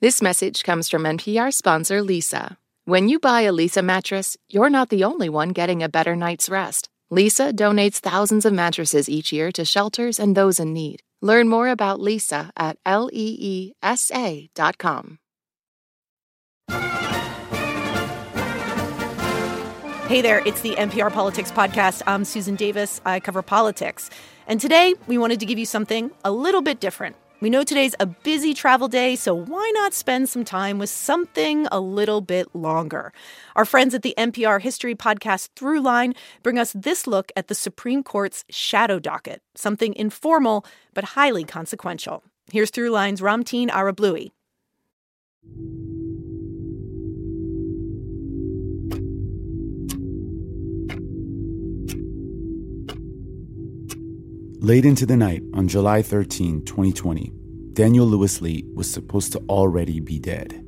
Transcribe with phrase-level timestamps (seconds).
[0.00, 2.56] This message comes from NPR sponsor Leesa.
[2.84, 6.48] When you buy a Leesa mattress, you're not the only one getting a better night's
[6.48, 6.88] rest.
[7.10, 11.02] Leesa donates thousands of mattresses each year to shelters and those in need.
[11.20, 13.72] Learn more about Leesa at leesa.com.
[20.06, 22.02] Hey there, it's the NPR Politics Podcast.
[22.06, 23.00] I'm Susan Davis.
[23.04, 24.10] I cover politics.
[24.46, 27.16] And today we wanted to give you something a little bit different.
[27.40, 31.68] We know today's a busy travel day, so why not spend some time with something
[31.70, 33.12] a little bit longer?
[33.54, 38.02] Our friends at the NPR History Podcast Throughline bring us this look at the Supreme
[38.02, 42.24] Court's shadow docket, something informal but highly consequential.
[42.50, 44.32] Here's Throughline's Ramtin Arablouei.
[54.60, 57.32] Late into the night on July 13, 2020,
[57.74, 60.64] Daniel Lewis Lee was supposed to already be dead.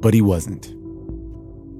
[0.00, 0.74] But he wasn't.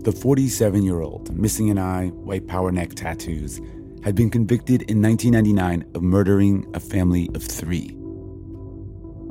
[0.05, 3.63] The 47 year old, missing an eye, white power neck tattoos,
[4.05, 7.89] had been convicted in 1999 of murdering a family of three.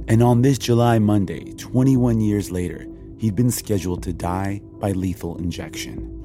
[0.07, 2.87] And on this July Monday, 21 years later,
[3.19, 6.15] he'd been scheduled to die by lethal injection.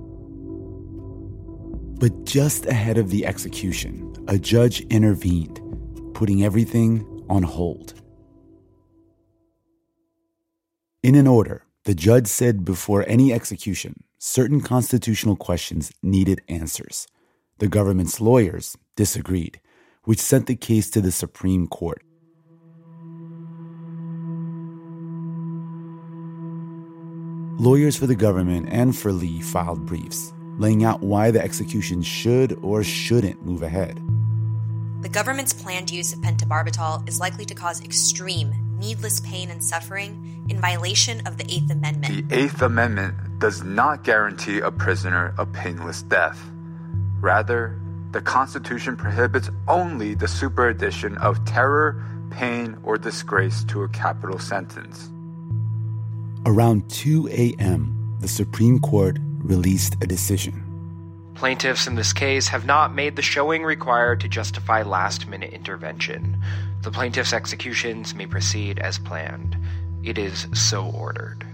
[2.01, 5.61] But just ahead of the execution, a judge intervened,
[6.15, 7.95] putting everything on hold.
[11.03, 17.07] In an order, the judge said before any execution, certain constitutional questions needed answers.
[17.59, 19.61] The government's lawyers disagreed,
[20.05, 22.03] which sent the case to the Supreme Court.
[27.59, 32.59] Lawyers for the government and for Lee filed briefs, laying out why the execution should
[32.63, 34.01] or shouldn't move ahead.
[35.05, 40.47] The government's planned use of pentobarbital is likely to cause extreme, needless pain and suffering
[40.49, 42.31] in violation of the Eighth Amendment.
[42.31, 46.41] The Eighth Amendment does not guarantee a prisoner a painless death.
[47.21, 47.79] Rather,
[48.13, 55.11] the Constitution prohibits only the superaddition of terror, pain, or disgrace to a capital sentence.
[56.47, 60.64] Around 2 a.m., the Supreme Court released a decision.
[61.35, 66.41] Plaintiffs in this case have not made the showing required to justify last minute intervention.
[66.83, 69.57] The plaintiff's executions may proceed as planned.
[70.05, 71.45] It is so ordered.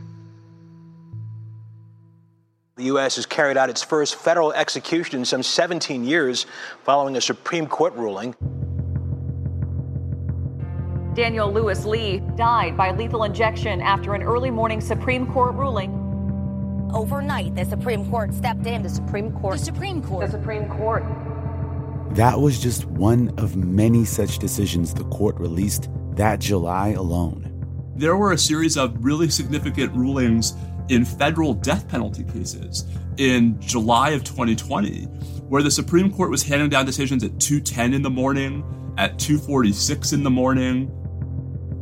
[2.76, 3.16] The U.S.
[3.16, 6.46] has carried out its first federal execution in some 17 years
[6.82, 8.34] following a Supreme Court ruling.
[11.14, 16.00] Daniel Lewis Lee died by lethal injection after an early morning Supreme Court ruling.
[16.94, 18.82] Overnight, the Supreme Court stepped in.
[18.82, 19.58] The Supreme Court.
[19.58, 20.26] The Supreme Court.
[20.26, 21.04] The Supreme Court.
[22.14, 27.46] That was just one of many such decisions the court released that July alone.
[27.96, 30.54] There were a series of really significant rulings
[30.88, 32.84] in federal death penalty cases
[33.16, 35.04] in July of 2020
[35.50, 38.62] where the Supreme Court was handing down decisions at 2:10 in the morning,
[38.96, 40.88] at 2:46 in the morning.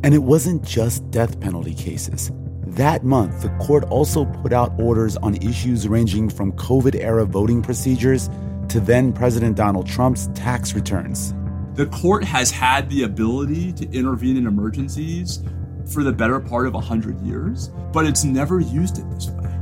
[0.03, 2.31] And it wasn't just death penalty cases.
[2.79, 7.61] That month, the court also put out orders on issues ranging from COVID era voting
[7.61, 8.29] procedures
[8.69, 11.33] to then President Donald Trump's tax returns.
[11.73, 15.43] The court has had the ability to intervene in emergencies
[15.91, 19.53] for the better part of 100 years, but it's never used it this way.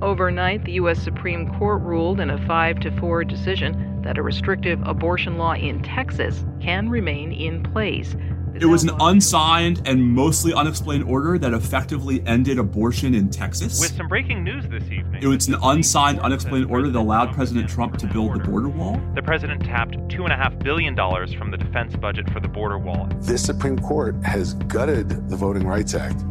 [0.00, 1.02] Overnight, the U.S.
[1.02, 5.82] Supreme Court ruled in a 5 to 4 decision that a restrictive abortion law in
[5.82, 8.16] Texas can remain in place.
[8.62, 13.80] It was an unsigned and mostly unexplained order that effectively ended abortion in Texas.
[13.80, 15.20] With some breaking news this evening.
[15.20, 19.00] It was an unsigned, unexplained order that allowed President Trump to build the border wall.
[19.16, 20.94] The president tapped $2.5 billion
[21.36, 23.08] from the defense budget for the border wall.
[23.22, 26.22] This Supreme Court has gutted the Voting Rights Act.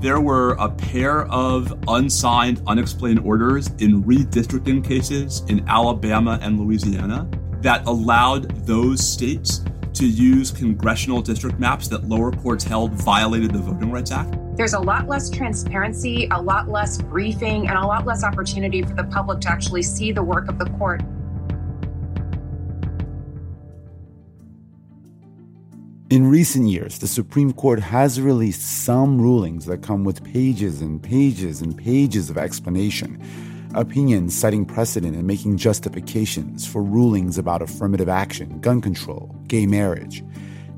[0.00, 7.28] There were a pair of unsigned, unexplained orders in redistricting cases in Alabama and Louisiana
[7.60, 9.60] that allowed those states
[9.94, 14.36] to use congressional district maps that lower courts held violated the Voting Rights Act.
[14.56, 18.94] There's a lot less transparency, a lot less briefing, and a lot less opportunity for
[18.94, 21.02] the public to actually see the work of the court.
[26.10, 31.02] In recent years, the Supreme Court has released some rulings that come with pages and
[31.02, 33.20] pages and pages of explanation
[33.76, 40.22] opinions citing precedent and making justifications for rulings about affirmative action, gun control, gay marriage,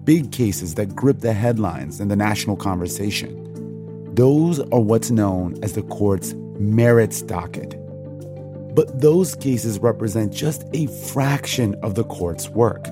[0.04, 3.42] big cases that grip the headlines and the national conversation.
[4.14, 7.74] Those are what's known as the court's merits docket.
[8.74, 12.86] But those cases represent just a fraction of the court's work.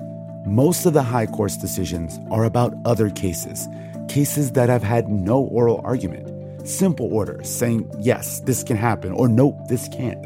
[0.47, 3.67] Most of the High Court's decisions are about other cases,
[4.09, 6.34] cases that have had no oral argument.
[6.65, 10.25] Simple orders saying, yes, this can happen, or nope, this can't.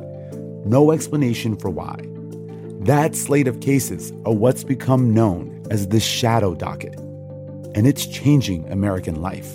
[0.65, 1.97] No explanation for why.
[2.85, 6.95] That slate of cases are what's become known as the shadow docket.
[7.75, 9.53] And it's changing American life.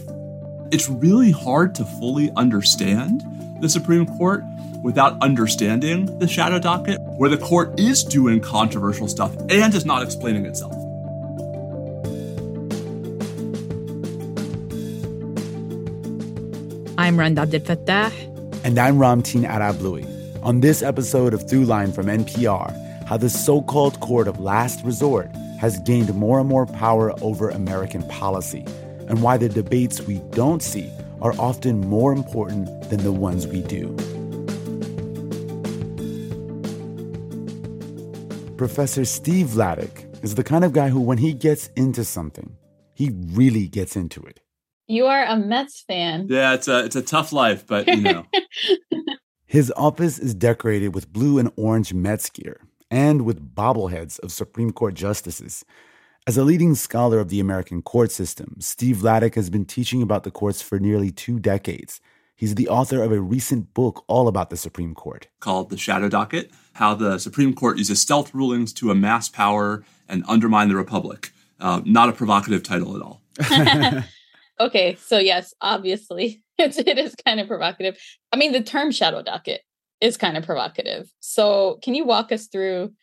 [0.73, 3.23] It's really hard to fully understand
[3.61, 4.43] the Supreme Court
[4.83, 10.03] without understanding the shadow docket, where the court is doing controversial stuff and is not
[10.03, 10.75] explaining itself.
[17.03, 18.13] I'm Rund Abdelfatah.
[18.63, 20.05] And I'm Ramtin Arablouei.
[20.41, 22.71] On this episode of Throughline from NPR,
[23.05, 25.29] how the so called court of last resort
[25.59, 28.63] has gained more and more power over American policy,
[29.09, 30.89] and why the debates we don't see
[31.21, 33.93] are often more important than the ones we do.
[38.55, 42.55] Professor Steve Vladeck is the kind of guy who, when he gets into something,
[42.93, 44.39] he really gets into it.
[44.87, 46.27] You are a Mets fan.
[46.29, 48.25] Yeah, it's a it's a tough life, but you know.
[49.45, 54.71] His office is decorated with blue and orange Mets gear and with bobbleheads of Supreme
[54.71, 55.63] Court justices.
[56.25, 60.23] As a leading scholar of the American court system, Steve Vladeck has been teaching about
[60.23, 61.99] the courts for nearly two decades.
[62.35, 66.09] He's the author of a recent book all about the Supreme Court called The Shadow
[66.09, 71.31] Docket How the Supreme Court Uses Stealth Rulings to Amass Power and Undermine the Republic.
[71.59, 73.21] Uh, not a provocative title at all.
[74.65, 77.97] okay, so yes, obviously it's, it is kind of provocative.
[78.31, 79.61] I mean, the term shadow docket
[80.01, 81.11] is kind of provocative.
[81.19, 82.93] So, can you walk us through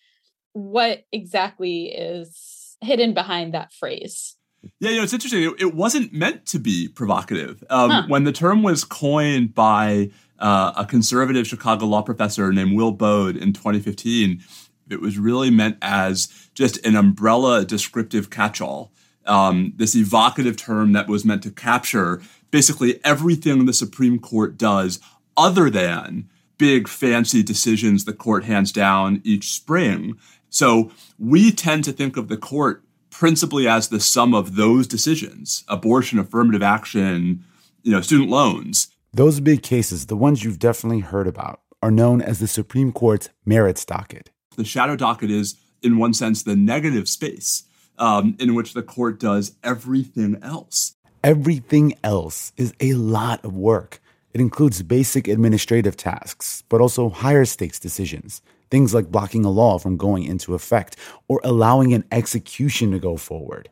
[0.53, 4.37] what exactly is hidden behind that phrase?
[4.79, 5.43] Yeah, you know, it's interesting.
[5.43, 7.65] It, it wasn't meant to be provocative.
[7.71, 8.03] Um, huh.
[8.09, 13.37] When the term was coined by uh, a conservative Chicago law professor named Will Baude
[13.37, 14.43] in 2015,
[14.91, 18.93] it was really meant as just an umbrella descriptive catch all.
[19.27, 24.99] Um, this evocative term that was meant to capture basically everything the Supreme Court does
[25.37, 26.29] other than
[26.59, 30.19] big fancy decisions the court hands down each spring.
[30.51, 35.65] So we tend to think of the court principally as the sum of those decisions
[35.69, 37.45] abortion, affirmative action,
[37.83, 38.89] you know, student loans.
[39.13, 43.31] Those big cases, the ones you've definitely heard about, are known as the Supreme Court's
[43.45, 44.31] merits docket.
[44.57, 47.65] The shadow docket is, in one sense, the negative space
[48.01, 50.97] um, in which the court does everything else.
[51.23, 54.01] Everything else is a lot of work.
[54.35, 59.79] It includes basic administrative tasks, but also higher stakes decisions Things like blocking a law
[59.79, 63.69] from going into effect or allowing an execution to go forward.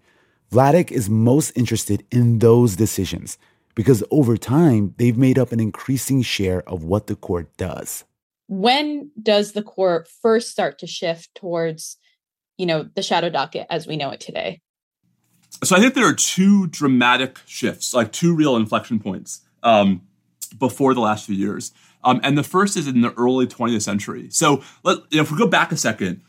[0.51, 3.39] Vladeck is most interested in those decisions
[3.75, 8.05] because over time, they've made up an increasing share of what the court does.
[8.49, 11.97] When does the court first start to shift towards,
[12.59, 14.61] you know, the shadow docket as we know it today?
[15.65, 20.03] So I think there are two dramatic shifts, like two real inflection points um,
[20.59, 21.73] before the last few years.
[22.05, 24.29] Um, and the first is in the early 20th century.
[24.31, 26.23] So let, you know, if we go back a second,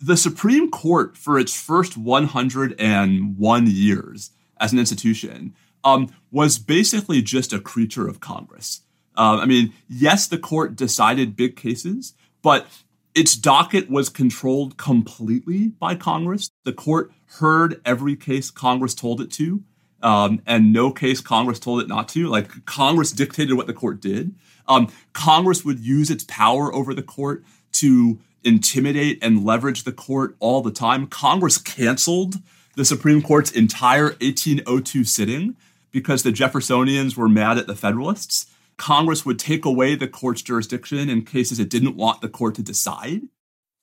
[0.00, 5.54] the Supreme Court, for its first 101 years as an institution,
[5.84, 8.82] um, was basically just a creature of Congress.
[9.16, 12.66] Uh, I mean, yes, the court decided big cases, but
[13.14, 16.50] its docket was controlled completely by Congress.
[16.64, 19.62] The court heard every case Congress told it to,
[20.02, 22.28] um, and no case Congress told it not to.
[22.28, 24.34] Like Congress dictated what the court did.
[24.66, 30.36] Um, Congress would use its power over the court to intimidate and leverage the court
[30.40, 31.06] all the time.
[31.06, 32.36] Congress canceled
[32.76, 35.56] the Supreme Court's entire 1802 sitting
[35.90, 38.46] because the Jeffersonians were mad at the Federalists.
[38.82, 42.64] Congress would take away the court's jurisdiction in cases it didn't want the court to
[42.64, 43.20] decide.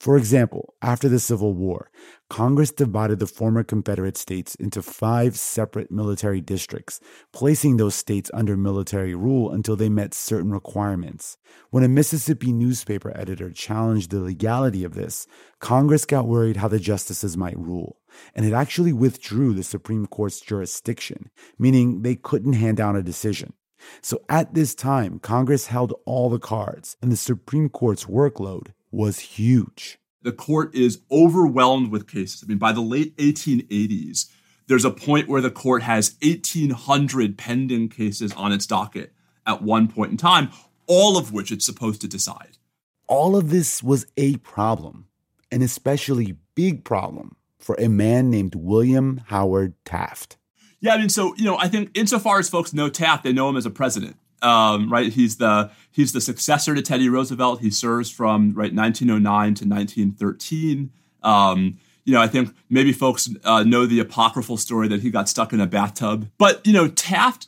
[0.02, 1.90] For example, after the Civil War,
[2.30, 7.00] Congress divided the former Confederate states into five separate military districts,
[7.32, 11.38] placing those states under military rule until they met certain requirements.
[11.70, 15.28] When a Mississippi newspaper editor challenged the legality of this,
[15.60, 18.02] Congress got worried how the justices might rule,
[18.36, 23.54] and it actually withdrew the Supreme Court's jurisdiction, meaning they couldn't hand down a decision.
[24.02, 29.20] So at this time, Congress held all the cards, and the Supreme Court's workload was
[29.20, 30.00] huge.
[30.22, 32.44] The court is overwhelmed with cases.
[32.44, 34.26] I mean, by the late 1880s,
[34.68, 39.14] there's a point where the court has 1,800 pending cases on its docket
[39.46, 40.52] at one point in time,
[40.88, 42.58] all of which it's supposed to decide.
[43.08, 45.08] All of this was a problem,
[45.52, 50.38] an especially big problem for a man named William Howard Taft.
[50.82, 53.50] Yeah, I mean, so, you know, I think insofar as folks know Taft, they know
[53.50, 55.12] him as a president um, right?
[55.12, 57.62] He's the he's the successor to Teddy Roosevelt.
[57.62, 60.92] He serves from right 1909 to 1913.
[61.24, 65.30] Um, you know, I think maybe folks uh, know the apocryphal story that he got
[65.30, 66.30] stuck in a bathtub.
[66.38, 67.48] But, you know, Taft,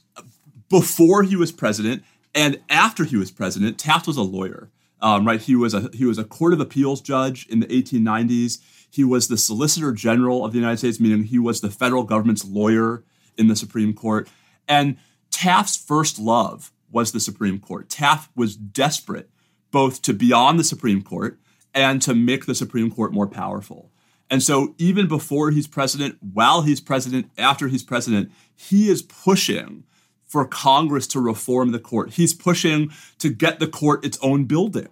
[0.70, 2.04] before he was president
[2.36, 4.70] and after he was president, Taft was a lawyer.
[5.02, 8.60] Um, right, he was a he was a court of appeals judge in the 1890s.
[8.92, 12.46] He was the Solicitor General of the United States, meaning he was the federal government's
[12.46, 13.04] lawyer
[13.38, 14.30] in the Supreme Court.
[14.68, 14.98] And
[15.32, 17.90] Taft's first love was the Supreme Court.
[17.90, 19.30] Taft was desperate
[19.72, 21.40] both to be on the Supreme Court
[21.74, 23.92] and to make the Supreme Court more powerful.
[24.30, 29.84] And so, even before he's president, while he's president, after he's president, he is pushing
[30.26, 32.14] for Congress to reform the court.
[32.14, 34.88] He's pushing to get the court its own building.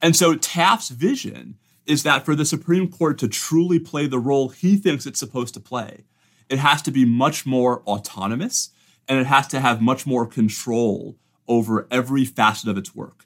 [0.00, 4.50] And so, Taft's vision is that for the Supreme Court to truly play the role
[4.50, 6.04] he thinks it's supposed to play,
[6.48, 8.70] it has to be much more autonomous
[9.08, 11.16] and it has to have much more control
[11.48, 13.24] over every facet of its work.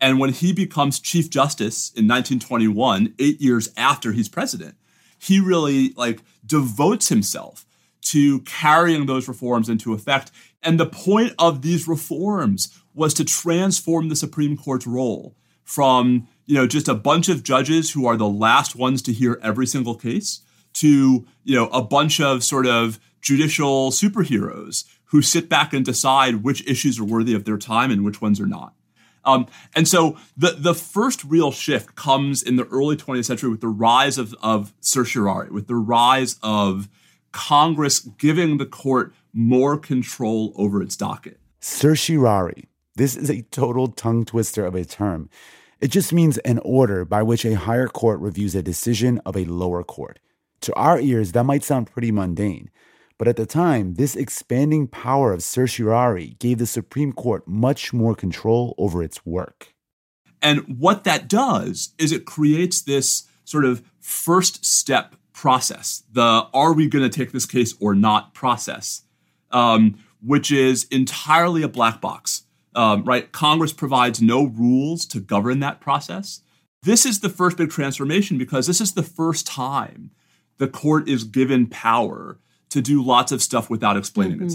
[0.00, 4.74] And when he becomes Chief Justice in 1921, eight years after he's president,
[5.18, 7.64] he really like devotes himself
[8.02, 10.32] to carrying those reforms into effect.
[10.62, 16.56] And the point of these reforms was to transform the Supreme Court's role from, you
[16.56, 19.94] know, just a bunch of judges who are the last ones to hear every single
[19.94, 20.40] case
[20.74, 26.42] to, you know, a bunch of sort of judicial superheroes who sit back and decide
[26.42, 28.74] which issues are worthy of their time and which ones are not.
[29.24, 33.60] Um, and so the the first real shift comes in the early 20th century with
[33.60, 36.88] the rise of, of certiorari, with the rise of
[37.30, 41.38] Congress giving the court more control over its docket.
[41.60, 42.68] Certiorari.
[42.96, 45.30] This is a total tongue twister of a term.
[45.80, 49.44] It just means an order by which a higher court reviews a decision of a
[49.44, 50.18] lower court.
[50.62, 52.70] To our ears, that might sound pretty mundane.
[53.18, 58.14] But at the time, this expanding power of certiorari gave the Supreme Court much more
[58.14, 59.74] control over its work.
[60.40, 66.72] And what that does is it creates this sort of first step process, the are
[66.72, 69.02] we going to take this case or not process,
[69.50, 72.44] um, which is entirely a black box.
[72.74, 73.30] Um, right?
[73.32, 76.40] Congress provides no rules to govern that process.
[76.82, 80.10] This is the first big transformation because this is the first time
[80.62, 82.38] the court is given power
[82.70, 84.46] to do lots of stuff without explaining mm-hmm.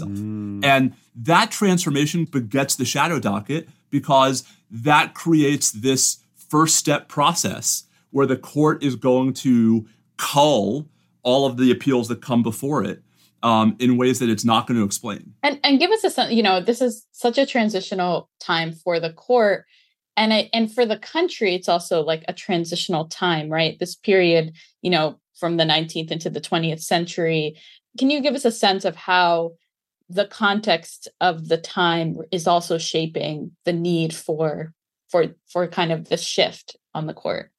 [0.62, 0.64] itself.
[0.64, 8.24] And that transformation begets the shadow docket because that creates this first step process where
[8.24, 9.86] the court is going to
[10.16, 10.88] cull
[11.22, 13.02] all of the appeals that come before it
[13.42, 15.34] um, in ways that it's not going to explain.
[15.42, 18.98] And and give us a sense, you know, this is such a transitional time for
[18.98, 19.66] the court.
[20.16, 23.78] And I, and for the country, it's also like a transitional time, right?
[23.78, 27.56] This period, you know, from the 19th into the 20th century,
[27.98, 29.52] can you give us a sense of how
[30.08, 34.72] the context of the time is also shaping the need for
[35.10, 37.50] for for kind of this shift on the court?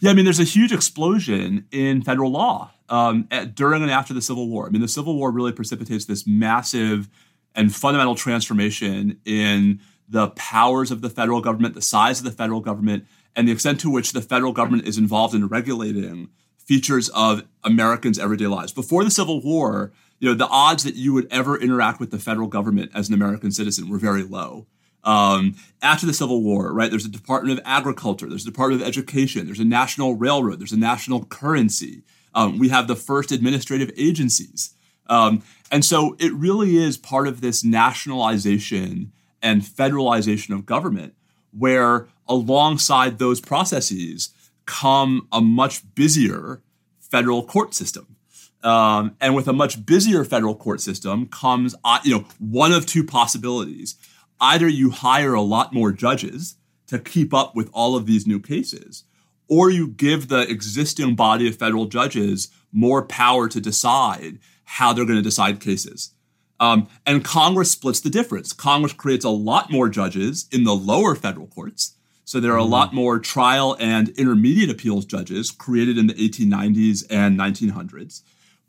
[0.00, 4.14] Yeah, I mean, there's a huge explosion in federal law um, at, during and after
[4.14, 4.66] the Civil War.
[4.66, 7.08] I mean, the Civil War really precipitates this massive
[7.54, 12.60] and fundamental transformation in the powers of the federal government, the size of the federal
[12.60, 16.28] government, and the extent to which the federal government is involved in regulating
[16.68, 18.72] features of Americans' everyday lives.
[18.72, 22.18] Before the Civil War, you know, the odds that you would ever interact with the
[22.18, 24.66] federal government as an American citizen were very low.
[25.02, 28.86] Um, after the Civil War, right, there's a Department of Agriculture, there's a Department of
[28.86, 32.02] Education, there's a national railroad, there's a national currency.
[32.34, 34.74] Um, we have the first administrative agencies.
[35.06, 41.14] Um, and so it really is part of this nationalization and federalization of government,
[41.56, 44.34] where alongside those processes,
[44.68, 46.62] come a much busier
[47.00, 48.16] federal court system.
[48.62, 52.84] Um, and with a much busier federal court system comes, uh, you know, one of
[52.86, 53.96] two possibilities.
[54.40, 56.56] Either you hire a lot more judges
[56.86, 59.04] to keep up with all of these new cases,
[59.48, 65.06] or you give the existing body of federal judges more power to decide how they're
[65.06, 66.12] going to decide cases.
[66.60, 68.52] Um, and Congress splits the difference.
[68.52, 71.94] Congress creates a lot more judges in the lower federal courts
[72.28, 72.72] so there are a mm-hmm.
[72.72, 78.20] lot more trial and intermediate appeals judges created in the 1890s and 1900s.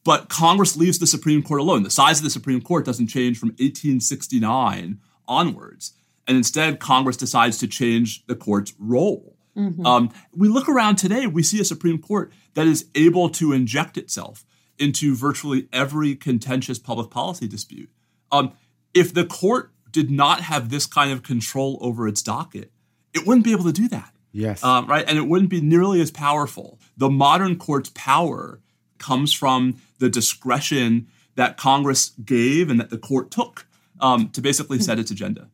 [0.05, 1.83] But Congress leaves the Supreme Court alone.
[1.83, 5.91] The size of the Supreme Court doesn't change from 1869 onwards.
[6.25, 9.35] And instead, Congress decides to change the court's role.
[9.57, 9.85] Mm-hmm.
[9.85, 13.97] Um, we look around today, we see a Supreme Court that is able to inject
[13.97, 14.45] itself
[14.77, 17.89] into virtually every contentious public policy dispute.
[18.31, 18.53] Um,
[18.93, 22.71] if the court did not have this kind of control over its docket,
[23.13, 24.13] it wouldn't be able to do that.
[24.31, 24.63] Yes.
[24.63, 25.05] Um, right.
[25.07, 26.79] And it wouldn't be nearly as powerful.
[26.97, 28.61] The modern court's power
[28.99, 33.65] comes from the discretion that Congress gave and that the court took
[33.99, 35.49] um, to basically set its agenda.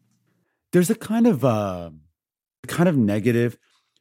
[0.73, 1.91] There's a kind of uh,
[2.67, 3.57] kind of negative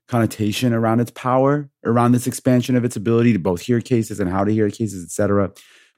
[0.08, 4.28] connotation around its power, around this expansion of its ability to both hear cases and
[4.28, 5.52] how to hear cases, et cetera.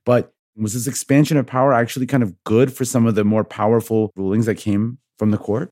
[0.05, 3.45] But was this expansion of power actually kind of good for some of the more
[3.45, 5.71] powerful rulings that came from the court?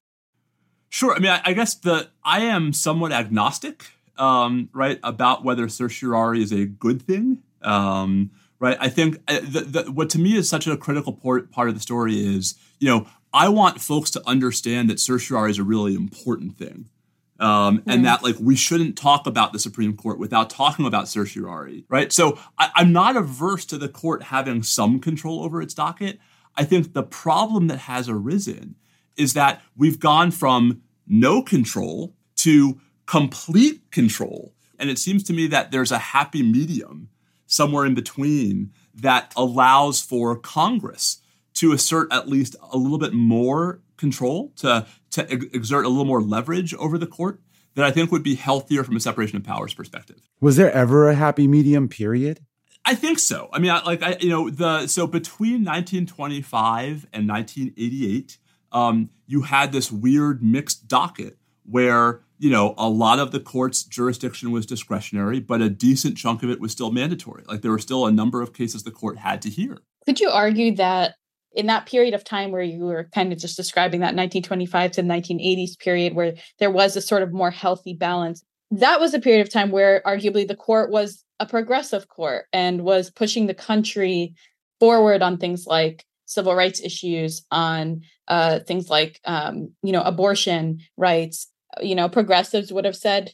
[0.94, 1.12] Sure.
[1.12, 3.84] I mean, I, I guess the I am somewhat agnostic,
[4.16, 7.42] um, right, about whether certiorari is a good thing.
[7.62, 8.76] Um, right.
[8.78, 11.74] I think uh, the, the, what to me is such a critical part, part of
[11.74, 15.96] the story is, you know, I want folks to understand that certiorari is a really
[15.96, 16.88] important thing.
[17.40, 21.86] Um, and that like we shouldn't talk about the Supreme Court without talking about certiorari,
[21.88, 22.12] right?
[22.12, 26.20] So I, I'm not averse to the court having some control over its docket.
[26.54, 28.76] I think the problem that has arisen
[29.16, 34.54] is that we've gone from no control to complete control.
[34.78, 37.08] And it seems to me that there's a happy medium
[37.46, 41.20] somewhere in between that allows for Congress
[41.54, 46.20] to assert at least a little bit more control, to, to exert a little more
[46.20, 47.40] leverage over the court
[47.74, 50.28] that I think would be healthier from a separation of powers perspective.
[50.40, 52.40] Was there ever a happy medium period?
[52.84, 53.48] I think so.
[53.52, 58.38] I mean, I, like I, you know, the so between 1925 and 1988,
[58.74, 63.82] um, you had this weird mixed docket where you know a lot of the court's
[63.82, 67.44] jurisdiction was discretionary, but a decent chunk of it was still mandatory.
[67.48, 69.78] Like there were still a number of cases the court had to hear.
[70.04, 71.14] Could you argue that
[71.54, 75.02] in that period of time where you were kind of just describing that 1925 to
[75.02, 79.40] 1980s period where there was a sort of more healthy balance that was a period
[79.40, 84.34] of time where arguably the court was a progressive court and was pushing the country
[84.80, 90.80] forward on things like civil rights issues, on uh, things like um, you know abortion
[90.96, 91.48] rights.
[91.80, 93.32] You know, progressives would have said,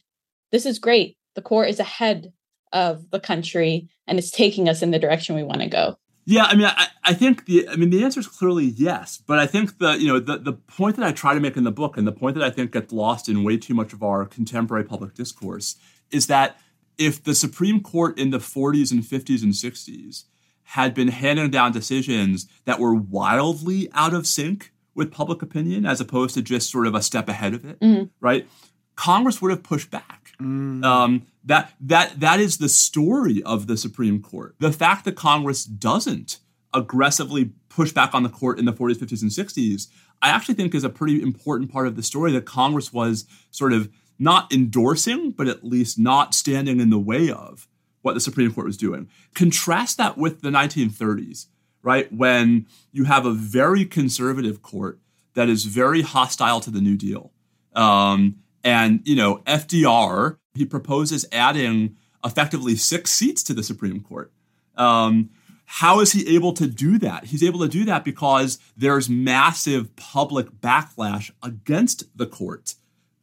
[0.51, 1.17] "This is great.
[1.35, 2.33] The court is ahead
[2.73, 6.43] of the country and it's taking us in the direction we want to go." Yeah,
[6.43, 9.47] I mean, I, I think the I mean the answer is clearly yes, but I
[9.47, 11.97] think the you know the the point that I try to make in the book
[11.97, 14.83] and the point that I think gets lost in way too much of our contemporary
[14.83, 15.75] public discourse
[16.11, 16.57] is that
[16.97, 20.25] if the Supreme Court in the 40s and 50s and 60s
[20.63, 26.01] had been handing down decisions that were wildly out of sync with public opinion as
[26.01, 28.05] opposed to just sort of a step ahead of it, mm-hmm.
[28.19, 28.47] right?
[28.95, 30.33] Congress would have pushed back.
[30.41, 30.83] Mm.
[30.83, 34.55] Um, that that that is the story of the Supreme Court.
[34.59, 36.39] The fact that Congress doesn't
[36.73, 39.87] aggressively push back on the court in the 40s, 50s, and 60s,
[40.21, 43.73] I actually think is a pretty important part of the story that Congress was sort
[43.73, 47.67] of not endorsing, but at least not standing in the way of
[48.01, 49.09] what the Supreme Court was doing.
[49.33, 51.47] Contrast that with the 1930s,
[51.83, 52.11] right?
[52.11, 54.99] When you have a very conservative court
[55.33, 57.31] that is very hostile to the New Deal.
[57.73, 64.31] Um, and, you know, FDR, he proposes adding effectively six seats to the Supreme Court.
[64.75, 65.29] Um,
[65.65, 67.25] how is he able to do that?
[67.25, 72.75] He's able to do that because there's massive public backlash against the court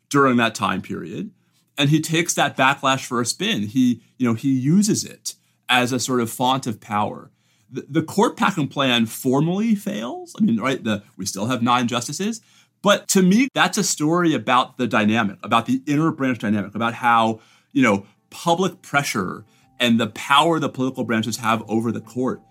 [0.08, 1.30] during that time period.
[1.78, 3.62] And he takes that backlash for a spin.
[3.62, 5.34] He, you know, he uses it
[5.68, 7.30] as a sort of font of power.
[7.70, 10.34] The, the court packing plan formally fails.
[10.38, 12.40] I mean, right, the, we still have nine justices,
[12.82, 16.94] but to me, that's a story about the dynamic, about the inner branch dynamic, about
[16.94, 17.40] how,
[17.72, 19.44] you know, public pressure
[19.80, 22.42] and the power the political branches have over the court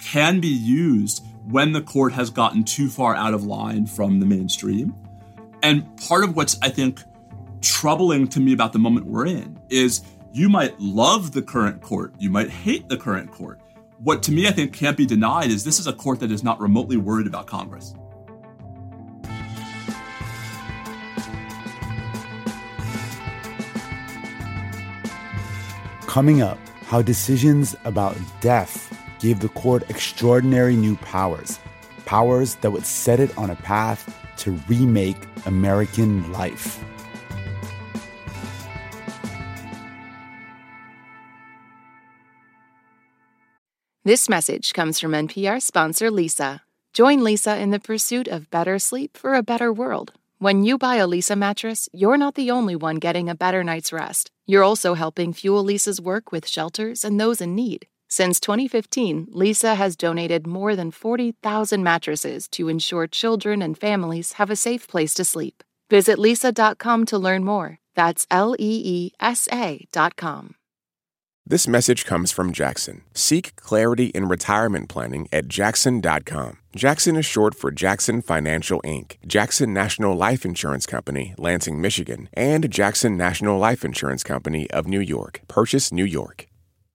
[0.00, 4.26] can be used when the court has gotten too far out of line from the
[4.26, 4.94] mainstream.
[5.62, 7.00] And part of what's, I think,
[7.62, 12.14] troubling to me about the moment we're in is you might love the current court,
[12.18, 13.60] you might hate the current court.
[13.98, 16.42] What to me, I think, can't be denied is this is a court that is
[16.42, 17.94] not remotely worried about Congress.
[26.06, 31.58] Coming up, how decisions about death gave the court extraordinary new powers,
[32.04, 36.82] powers that would set it on a path to remake American life.
[44.04, 46.62] This message comes from NPR sponsor Leesa.
[46.92, 50.12] Join Leesa in the pursuit of better sleep for a better world.
[50.40, 53.92] When you buy a Leesa mattress, you're not the only one getting a better night's
[53.92, 54.32] rest.
[54.44, 57.86] You're also helping fuel Leesa's work with shelters and those in need.
[58.08, 64.50] Since 2015, Leesa has donated more than 40,000 mattresses to ensure children and families have
[64.50, 65.62] a safe place to sleep.
[65.90, 67.78] Visit leesa.com to learn more.
[67.94, 70.56] That's L E E S A.com.
[71.44, 73.02] This message comes from Jackson.
[73.14, 76.58] Seek clarity in retirement planning at jackson.com.
[76.76, 82.70] Jackson is short for Jackson Financial Inc., Jackson National Life Insurance Company, Lansing, Michigan, and
[82.70, 86.46] Jackson National Life Insurance Company of New York, Purchase, New York.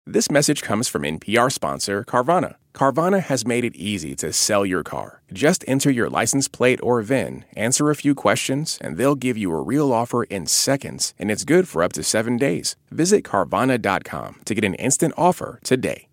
[0.05, 2.55] This message comes from NPR sponsor Carvana.
[2.75, 5.21] Carvana has made it easy to sell your car.
[5.31, 9.49] Just enter your license plate or VIN, answer a few questions, and they'll give you
[9.53, 12.75] a real offer in seconds, and it's good for up to seven days.
[12.91, 16.09] Visit Carvana.com to get an instant offer today.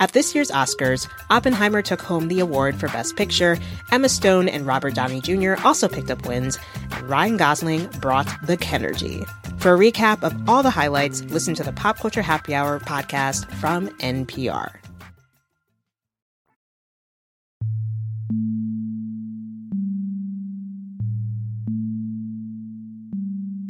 [0.00, 3.56] At this year's Oscars, Oppenheimer took home the award for Best Picture.
[3.92, 5.54] Emma Stone and Robert Downey Jr.
[5.62, 6.58] also picked up wins,
[6.90, 9.24] and Ryan Gosling brought the Kenergy.
[9.60, 13.48] For a recap of all the highlights, listen to the Pop Culture Happy Hour podcast
[13.60, 14.79] from NPR.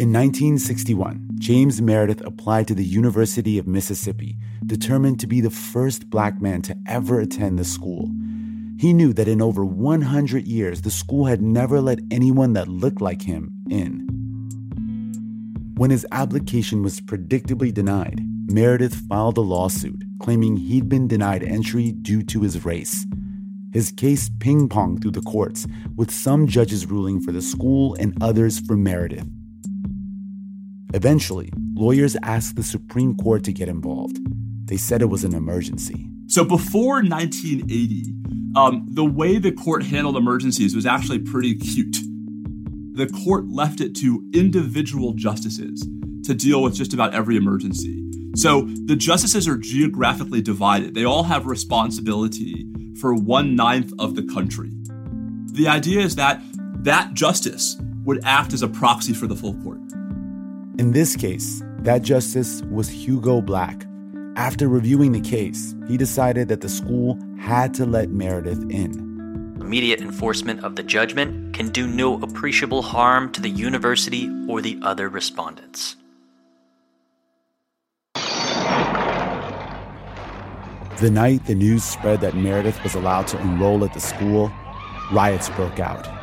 [0.01, 6.09] In 1961, James Meredith applied to the University of Mississippi, determined to be the first
[6.09, 8.09] black man to ever attend the school.
[8.79, 13.03] He knew that in over 100 years, the school had never let anyone that looked
[13.03, 14.07] like him in.
[15.77, 21.93] When his application was predictably denied, Meredith filed a lawsuit claiming he'd been denied entry
[21.93, 23.05] due to his race.
[23.75, 28.17] His case ping ponged through the courts, with some judges ruling for the school and
[28.23, 29.27] others for Meredith.
[30.93, 34.19] Eventually, lawyers asked the Supreme Court to get involved.
[34.67, 36.07] They said it was an emergency.
[36.27, 38.15] So before 1980,
[38.57, 41.97] um, the way the court handled emergencies was actually pretty cute.
[42.95, 45.89] The court left it to individual justices
[46.25, 48.05] to deal with just about every emergency.
[48.37, 50.95] So the justices are geographically divided.
[50.95, 52.67] They all have responsibility
[53.01, 54.71] for one ninth of the country.
[55.53, 56.43] The idea is that
[56.85, 59.80] that justice would act as a proxy for the full court.
[60.79, 63.87] In this case, that justice was Hugo Black.
[64.37, 69.57] After reviewing the case, he decided that the school had to let Meredith in.
[69.61, 74.79] Immediate enforcement of the judgment can do no appreciable harm to the university or the
[74.83, 75.97] other respondents.
[81.01, 84.53] The night the news spread that Meredith was allowed to enroll at the school,
[85.13, 86.20] riots broke out.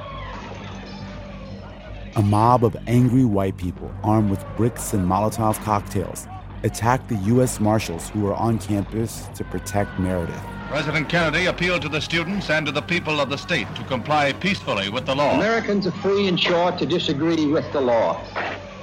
[2.17, 6.25] A mob of angry white people armed with bricks and Molotov cocktails
[6.63, 7.59] attacked the U.S.
[7.59, 10.41] Marshals who were on campus to protect Meredith.
[10.67, 14.33] President Kennedy appealed to the students and to the people of the state to comply
[14.33, 15.35] peacefully with the law.
[15.35, 18.19] Americans are free and sure to disagree with the law,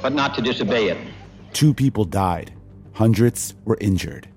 [0.00, 0.98] but not to disobey it.
[1.52, 2.52] Two people died,
[2.92, 4.28] hundreds were injured.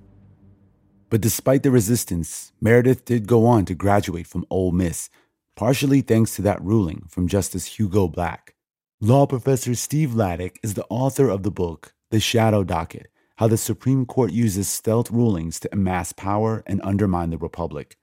[1.12, 5.12] But despite the resistance, Meredith did go on to graduate from Ole Miss,
[5.56, 8.56] partially thanks to that ruling from Justice Hugo Black.
[9.00, 13.56] Law professor Steve Vladeck is the author of the book, The Shadow Docket How the
[13.56, 17.96] Supreme Court Uses Stealth Rulings to Amass Power and Undermine the Republic.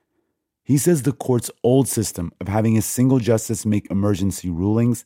[0.62, 5.04] He says the court's old system of having a single justice make emergency rulings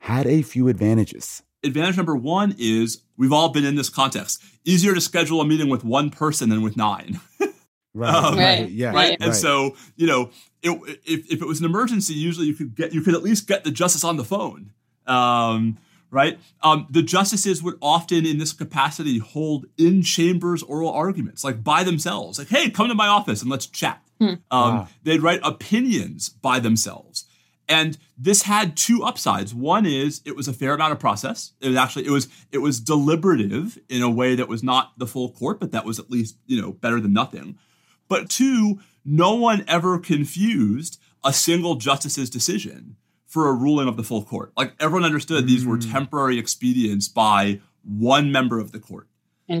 [0.00, 1.42] had a few advantages.
[1.64, 4.42] Advantage number one is we've all been in this context.
[4.66, 7.18] Easier to schedule a meeting with one person than with nine.
[7.92, 9.16] Right, um, right, yeah, right.
[9.20, 9.34] And right.
[9.34, 10.30] so, you know,
[10.62, 13.48] it, if, if it was an emergency, usually you could get you could at least
[13.48, 14.70] get the justice on the phone.
[15.06, 15.78] Um,
[16.10, 16.38] right?
[16.62, 21.84] Um, the justices would often, in this capacity, hold in chambers oral arguments, like by
[21.84, 22.38] themselves.
[22.38, 24.02] Like, hey, come to my office and let's chat.
[24.18, 24.26] Hmm.
[24.26, 24.88] Um, wow.
[25.02, 27.24] They'd write opinions by themselves.
[27.68, 29.54] And this had two upsides.
[29.54, 31.52] One is it was a fair amount of process.
[31.60, 35.06] It was actually it was it was deliberative in a way that was not the
[35.06, 37.58] full court, but that was at least you know better than nothing.
[38.08, 42.96] But two, no one ever confused a single justice's decision
[43.30, 44.52] for a ruling of the full court.
[44.56, 45.46] Like everyone understood mm.
[45.46, 45.90] these were mm.
[45.90, 49.06] temporary expedients by one member of the court.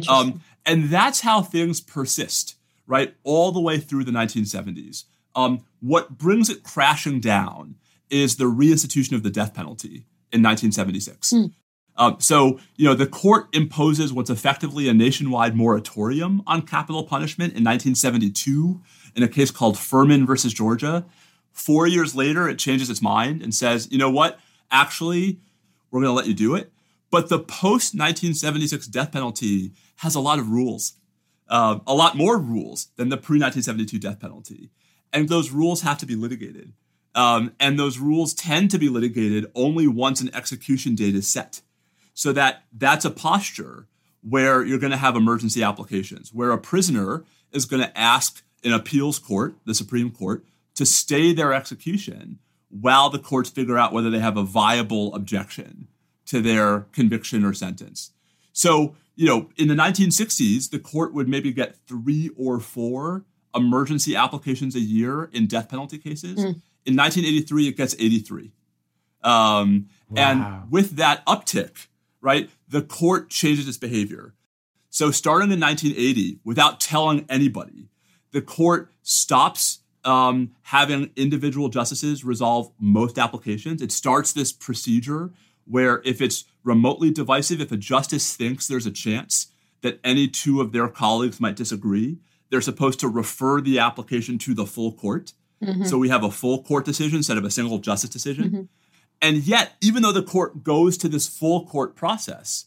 [0.08, 2.56] Um, and that's how things persist,
[2.86, 3.14] right?
[3.22, 5.04] All the way through the 1970s.
[5.34, 7.76] Um, what brings it crashing down
[8.08, 11.32] is the reinstitution of the death penalty in 1976.
[11.32, 11.52] Mm.
[11.96, 17.52] Um, so, you know, the court imposes what's effectively a nationwide moratorium on capital punishment
[17.52, 18.80] in 1972
[19.14, 21.04] in a case called Furman versus Georgia.
[21.52, 24.38] Four years later, it changes its mind and says, you know what?
[24.70, 25.40] Actually,
[25.90, 26.72] we're going to let you do it.
[27.10, 30.94] But the post 1976 death penalty has a lot of rules,
[31.48, 34.70] uh, a lot more rules than the pre 1972 death penalty.
[35.12, 36.72] And those rules have to be litigated.
[37.14, 41.60] Um, and those rules tend to be litigated only once an execution date is set.
[42.14, 43.88] So that that's a posture
[44.22, 48.72] where you're going to have emergency applications, where a prisoner is going to ask an
[48.72, 50.44] appeals court, the Supreme Court,
[50.80, 52.38] to stay their execution
[52.70, 55.88] while the courts figure out whether they have a viable objection
[56.24, 58.12] to their conviction or sentence.
[58.54, 64.16] So, you know, in the 1960s, the court would maybe get three or four emergency
[64.16, 66.38] applications a year in death penalty cases.
[66.38, 66.62] Mm.
[66.86, 68.52] In 1983, it gets 83.
[69.22, 70.16] Um, wow.
[70.16, 71.88] And with that uptick,
[72.22, 74.32] right, the court changes its behavior.
[74.88, 77.90] So, starting in 1980, without telling anybody,
[78.32, 83.82] The court stops um, having individual justices resolve most applications.
[83.82, 85.32] It starts this procedure
[85.66, 89.48] where if it's remotely divisive, if a justice thinks there's a chance
[89.82, 92.18] that any two of their colleagues might disagree,
[92.50, 95.32] they're supposed to refer the application to the full court.
[95.62, 95.84] Mm-hmm.
[95.84, 98.44] So we have a full court decision instead of a single justice decision.
[98.44, 98.62] Mm-hmm.
[99.22, 102.66] And yet, even though the court goes to this full court process,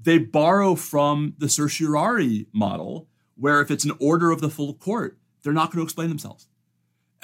[0.00, 5.18] they borrow from the certiorari model, where if it's an order of the full court,
[5.42, 6.48] they're not going to explain themselves.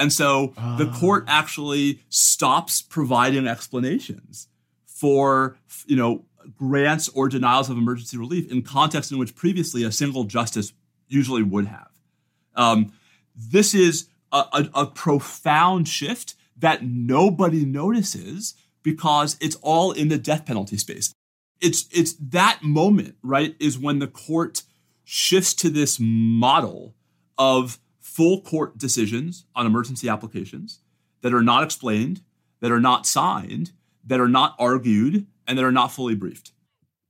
[0.03, 0.77] And so oh.
[0.79, 4.49] the court actually stops providing explanations
[4.85, 6.25] for, you know,
[6.59, 10.73] grants or denials of emergency relief in contexts in which previously a single justice
[11.07, 11.89] usually would have.
[12.57, 12.93] Um,
[13.37, 20.19] this is a, a, a profound shift that nobody notices because it's all in the
[20.19, 21.15] death penalty space.
[21.61, 24.63] It's it's that moment, right, is when the court
[25.05, 26.97] shifts to this model
[27.39, 27.79] of
[28.15, 30.81] full court decisions on emergency applications
[31.23, 32.21] that are not explained,
[32.61, 33.73] that are not signed,
[34.05, 36.53] that are not argued, and that are not fully briefed.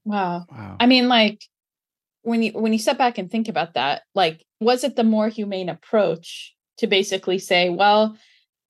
[0.04, 0.46] Wow.
[0.50, 0.76] wow.
[0.78, 1.42] I mean, like
[2.22, 5.28] when you when you step back and think about that, like, was it the more
[5.28, 8.16] humane approach to basically say, well,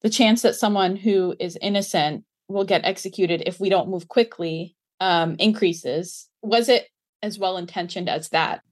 [0.00, 4.76] the chance that someone who is innocent will get executed if we don't move quickly
[5.00, 6.28] um, increases.
[6.42, 6.88] Was it
[7.22, 8.62] as well intentioned as that?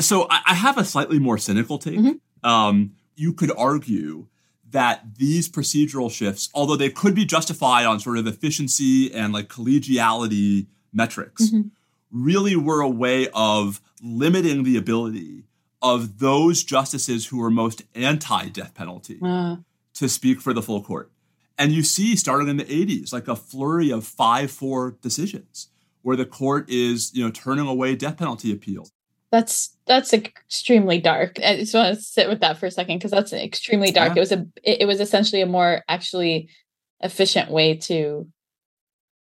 [0.00, 1.98] So I have a slightly more cynical take.
[1.98, 2.12] Mm-hmm.
[2.44, 4.28] Um, you could argue
[4.70, 9.48] that these procedural shifts, although they could be justified on sort of efficiency and like
[9.48, 11.68] collegiality metrics, mm-hmm.
[12.10, 15.44] really were a way of limiting the ability
[15.80, 19.56] of those justices who are most anti death penalty uh.
[19.94, 21.10] to speak for the full court.
[21.56, 25.68] And you see, starting in the 80s, like a flurry of 5 4 decisions
[26.02, 28.92] where the court is, you know, turning away death penalty appeals.
[29.34, 31.40] That's that's extremely dark.
[31.44, 34.10] I just want to sit with that for a second because that's extremely dark.
[34.10, 34.18] Yeah.
[34.18, 36.50] It was a it, it was essentially a more actually
[37.00, 38.28] efficient way to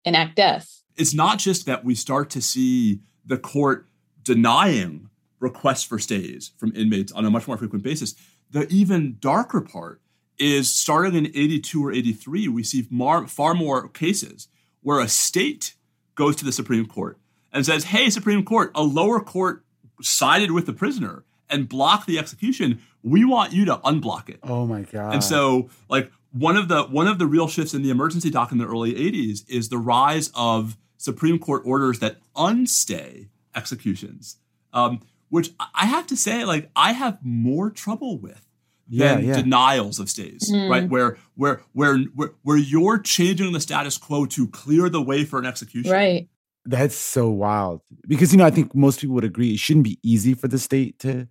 [0.04, 0.82] enact death.
[0.96, 3.86] It's not just that we start to see the court
[4.24, 8.16] denying requests for stays from inmates on a much more frequent basis.
[8.50, 10.00] The even darker part
[10.36, 14.48] is starting in 82 or 83, we see mar- far more cases
[14.80, 15.76] where a state
[16.16, 17.20] goes to the Supreme Court
[17.52, 19.64] and says, Hey, Supreme Court, a lower court
[20.00, 22.80] sided with the prisoner and blocked the execution.
[23.02, 24.40] We want you to unblock it.
[24.42, 25.14] Oh my God.
[25.14, 28.52] And so, like, one of the one of the real shifts in the emergency dock
[28.52, 34.38] in the early 80s is the rise of Supreme Court orders that unstay executions,
[34.72, 38.46] um, which I have to say, like, I have more trouble with
[38.88, 39.36] yeah, than yeah.
[39.36, 40.68] denials of stays, mm.
[40.68, 40.88] right?
[40.88, 45.38] Where, where where where where you're changing the status quo to clear the way for
[45.38, 45.92] an execution.
[45.92, 46.28] Right.
[46.64, 47.80] That's so wild.
[48.06, 50.58] Because you know, I think most people would agree it shouldn't be easy for the
[50.58, 51.26] state to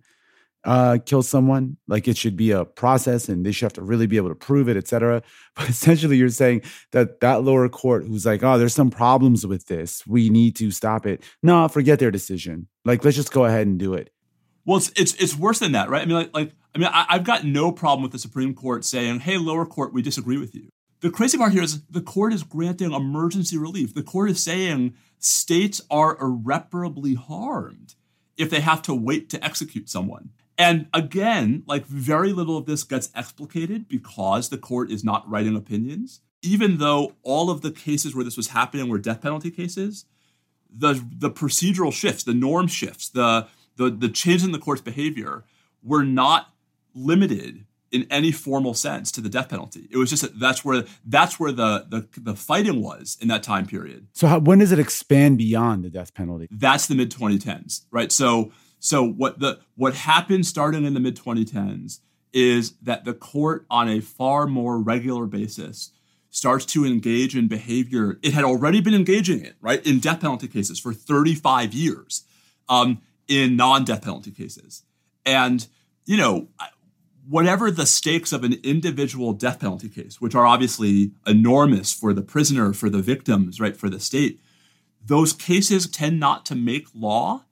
[0.64, 1.76] uh, kill someone.
[1.88, 4.34] Like it should be a process, and they should have to really be able to
[4.34, 5.22] prove it, etc.
[5.56, 9.66] But essentially, you're saying that that lower court, who's like, "Oh, there's some problems with
[9.66, 10.06] this.
[10.06, 12.68] We need to stop it." No, forget their decision.
[12.84, 14.10] Like, let's just go ahead and do it.
[14.64, 16.02] Well, it's it's it's worse than that, right?
[16.02, 18.84] I mean, like, like I mean, I, have got no problem with the Supreme Court
[18.84, 20.68] saying, "Hey, lower court, we disagree with you."
[21.02, 23.92] The crazy part here is the court is granting emergency relief.
[23.92, 27.96] The court is saying states are irreparably harmed
[28.36, 30.30] if they have to wait to execute someone.
[30.56, 35.56] And again, like very little of this gets explicated because the court is not writing
[35.56, 36.20] opinions.
[36.40, 40.04] Even though all of the cases where this was happening were death penalty cases,
[40.70, 45.44] the the procedural shifts, the norm shifts, the the the change in the court's behavior
[45.82, 46.54] were not
[46.94, 49.86] limited in any formal sense to the death penalty.
[49.90, 53.42] It was just that that's where that's where the the, the fighting was in that
[53.42, 54.08] time period.
[54.14, 56.48] So how, when does it expand beyond the death penalty?
[56.50, 58.10] That's the mid 2010s, right?
[58.10, 58.50] So
[58.80, 62.00] so what the what happened starting in the mid 2010s
[62.32, 65.90] is that the court on a far more regular basis
[66.30, 70.48] starts to engage in behavior it had already been engaging in right in death penalty
[70.48, 72.24] cases for 35 years
[72.70, 74.82] um, in non-death penalty cases
[75.26, 75.68] and
[76.06, 76.48] you know
[77.32, 82.20] whatever the stakes of an individual death penalty case, which are obviously enormous for the
[82.20, 84.38] prisoner, for the victims, right, for the state,
[85.02, 87.44] those cases tend not to make law.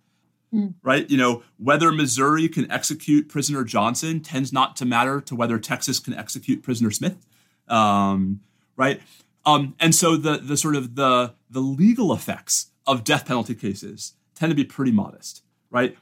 [0.53, 0.75] Mm.
[0.83, 1.09] Right?
[1.09, 5.99] You know, whether Missouri can execute prisoner Johnson tends not to matter to whether Texas
[5.99, 7.25] can execute prisoner Smith.
[7.67, 8.41] Um,
[8.77, 9.01] right?
[9.47, 14.13] Um, and so the the sort of the the legal effects of death penalty cases
[14.35, 15.97] tend to be pretty modest, right?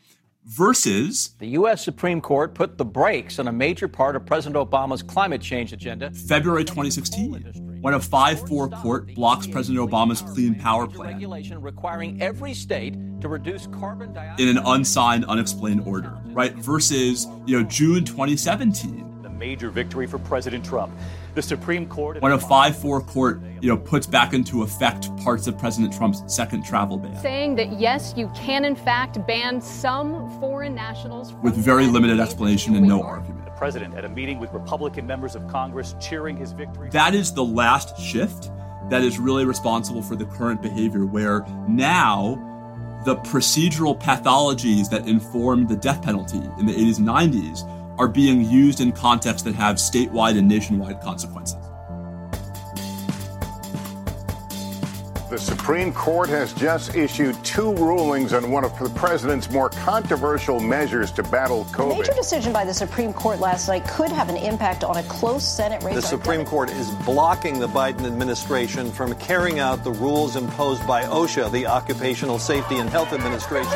[0.44, 1.84] Versus the U.S.
[1.84, 6.10] Supreme Court put the brakes on a major part of President Obama's climate change agenda.
[6.10, 11.12] February 2016, when a 5 4 court blocks President Obama's Clean Power Plan.
[11.12, 16.54] Regulation requiring every state to reduce carbon dioxide in an unsigned, unexplained order, right?
[16.54, 19.22] Versus, you know, June 2017.
[19.22, 20.92] The major victory for President Trump.
[21.38, 22.20] The Supreme Court.
[22.20, 26.24] When a 5 4 court, you know, puts back into effect parts of President Trump's
[26.26, 27.14] second travel ban.
[27.22, 31.34] Saying that, yes, you can, in fact, ban some foreign nationals.
[31.34, 33.44] With very limited explanation and no argument.
[33.44, 36.90] The president at a meeting with Republican members of Congress cheering his victory.
[36.90, 38.50] That is the last shift
[38.90, 42.34] that is really responsible for the current behavior, where now
[43.04, 48.44] the procedural pathologies that informed the death penalty in the 80s and 90s are being
[48.44, 51.56] used in contexts that have statewide and nationwide consequences.
[55.30, 60.58] The Supreme Court has just issued two rulings on one of the president's more controversial
[60.58, 61.96] measures to battle COVID.
[61.96, 65.02] A major decision by the Supreme Court last night could have an impact on a
[65.02, 65.96] close Senate race.
[65.96, 71.02] The Supreme Court is blocking the Biden administration from carrying out the rules imposed by
[71.02, 73.70] OSHA, the Occupational Safety and Health Administration.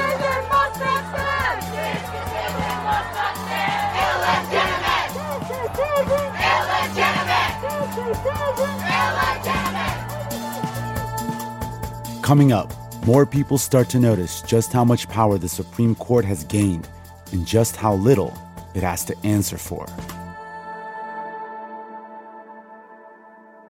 [12.22, 12.72] Coming up,
[13.04, 16.88] more people start to notice just how much power the Supreme Court has gained
[17.32, 18.32] and just how little
[18.74, 19.87] it has to answer for.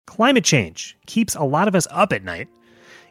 [0.06, 2.48] Climate change keeps a lot of us up at night.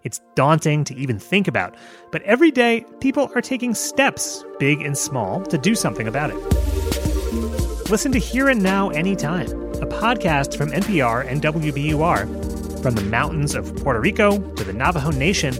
[0.04, 1.75] It's daunting to even think about,
[2.12, 7.89] but every day people are taking steps, big and small, to do something about it.
[7.89, 13.56] Listen to Here and Now Anytime, a podcast from NPR and WBUR from the mountains
[13.56, 15.54] of Puerto Rico to the Navajo Nation,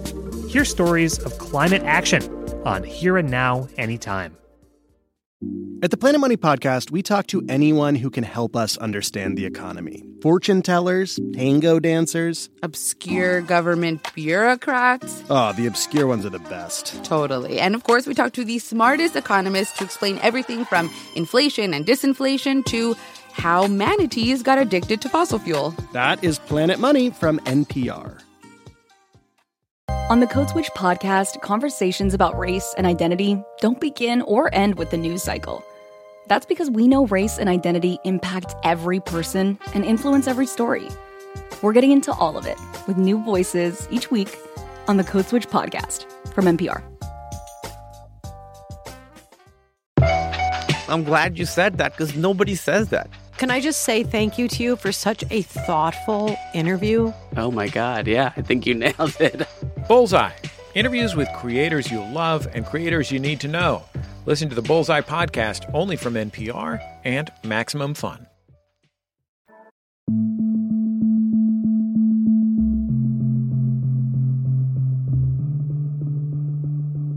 [0.48, 2.24] hear stories of climate action
[2.66, 4.38] on Here and Now Anytime.
[5.84, 9.46] At the Planet Money podcast, we talk to anyone who can help us understand the
[9.46, 15.24] economy fortune tellers, tango dancers, obscure government bureaucrats.
[15.32, 17.04] Oh, the obscure ones are the best.
[17.04, 17.60] Totally.
[17.60, 21.88] And of course, we talk to the smartest economists to explain everything from inflation and
[21.88, 22.96] disinflation to
[23.32, 25.74] how manatees got addicted to fossil fuel.
[25.94, 28.20] That is Planet Money from NPR.
[30.10, 34.90] On the Code Switch podcast, conversations about race and identity don't begin or end with
[34.92, 35.64] the news cycle.
[36.28, 40.90] That's because we know race and identity impact every person and influence every story.
[41.62, 44.38] We're getting into all of it with new voices each week
[44.88, 46.82] on the Code Switch podcast from NPR.
[50.92, 53.10] I'm glad you said that because nobody says that.
[53.38, 57.14] Can I just say thank you to you for such a thoughtful interview?
[57.38, 59.48] Oh my God, yeah, I think you nailed it.
[59.88, 60.34] Bullseye
[60.76, 63.84] interviews with creators you love and creators you need to know.
[64.26, 68.28] Listen to the Bullseye podcast only from NPR and Maximum Fun.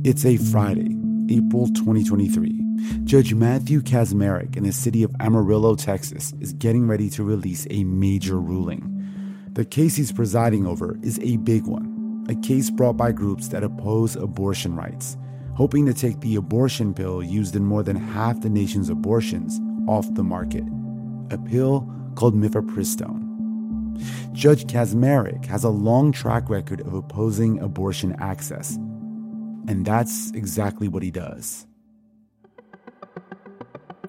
[0.04, 0.96] It's a Friday,
[1.30, 2.63] April 2023.
[3.04, 7.84] Judge Matthew Kacsmaryk in the city of Amarillo, Texas, is getting ready to release a
[7.84, 8.90] major ruling.
[9.52, 13.64] The case he's presiding over is a big one, a case brought by groups that
[13.64, 15.16] oppose abortion rights,
[15.54, 20.12] hoping to take the abortion pill used in more than half the nation's abortions off
[20.14, 20.64] the market,
[21.30, 23.22] a pill called mifepristone.
[24.32, 28.76] Judge Kacsmaryk has a long track record of opposing abortion access,
[29.68, 31.66] and that's exactly what he does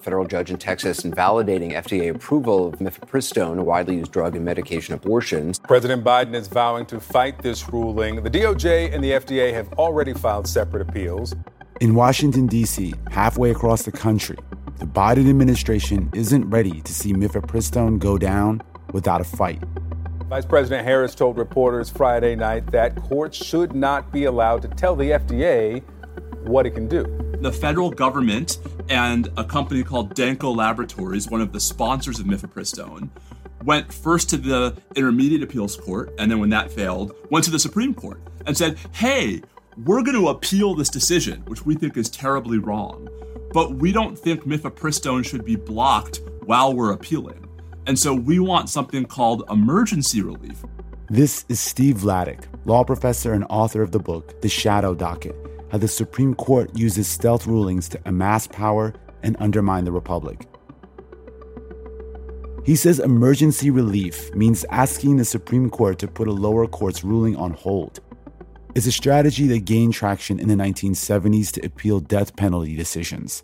[0.06, 4.94] federal judge in Texas invalidating FDA approval of mifepristone, a widely used drug in medication
[4.94, 5.58] abortions.
[5.58, 8.22] President Biden is vowing to fight this ruling.
[8.22, 11.34] The DOJ and the FDA have already filed separate appeals.
[11.80, 14.38] In Washington, D.C., halfway across the country,
[14.76, 19.60] the Biden administration isn't ready to see mifepristone go down without a fight.
[20.28, 24.94] Vice President Harris told reporters Friday night that courts should not be allowed to tell
[24.94, 25.82] the FDA
[26.44, 27.04] what it can do.
[27.40, 33.08] The federal government and a company called Danco Laboratories, one of the sponsors of mifepristone,
[33.64, 37.58] went first to the Intermediate Appeals Court, and then when that failed, went to the
[37.58, 39.42] Supreme Court and said, hey,
[39.84, 43.08] we're going to appeal this decision, which we think is terribly wrong.
[43.52, 47.48] But we don't think mifepristone should be blocked while we're appealing.
[47.86, 50.64] And so we want something called emergency relief.
[51.08, 55.36] This is Steve Vladeck, law professor and author of the book, The Shadow Docket
[55.70, 60.46] how the Supreme Court uses stealth rulings to amass power and undermine the Republic.
[62.64, 67.36] He says emergency relief means asking the Supreme Court to put a lower court's ruling
[67.36, 68.00] on hold.
[68.74, 73.42] It's a strategy that gained traction in the 1970s to appeal death penalty decisions.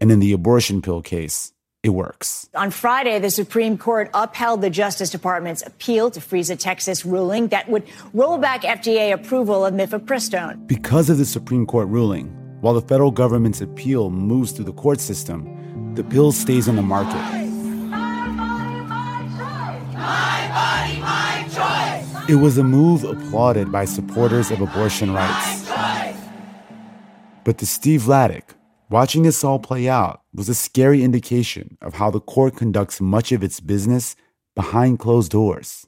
[0.00, 1.52] And in the abortion pill case,
[1.82, 2.48] it works.
[2.54, 7.48] On Friday, the Supreme Court upheld the Justice Department's appeal to freeze a Texas ruling
[7.48, 10.66] that would roll back FDA approval of mifepristone.
[10.66, 12.28] Because of the Supreme Court ruling,
[12.60, 16.82] while the federal government's appeal moves through the court system, the pill stays on the
[16.82, 17.46] market.
[22.28, 25.66] It was a move applauded by supporters of abortion rights.
[27.44, 28.42] But to Steve Vladeck,
[28.90, 33.32] watching this all play out was a scary indication of how the court conducts much
[33.32, 34.16] of its business
[34.54, 35.86] behind closed doors.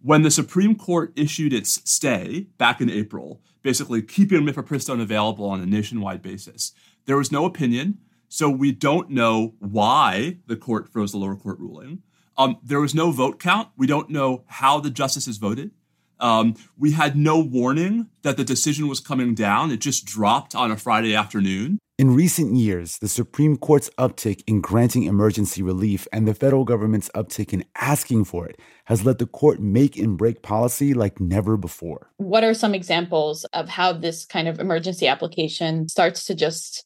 [0.00, 5.60] When the Supreme Court issued its stay back in April, basically keeping mifepristone available on
[5.60, 6.72] a nationwide basis,
[7.06, 11.58] there was no opinion, so we don't know why the court froze the lower court
[11.60, 12.02] ruling.
[12.36, 13.68] Um, there was no vote count.
[13.76, 15.70] We don't know how the justices voted.
[16.18, 19.70] Um, we had no warning that the decision was coming down.
[19.70, 21.78] It just dropped on a Friday afternoon.
[22.02, 27.08] In recent years, the Supreme Court's uptick in granting emergency relief and the federal government's
[27.10, 31.56] uptick in asking for it has let the court make and break policy like never
[31.56, 32.10] before.
[32.16, 36.84] What are some examples of how this kind of emergency application starts to just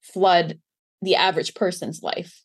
[0.00, 0.58] flood
[1.02, 2.42] the average person's life?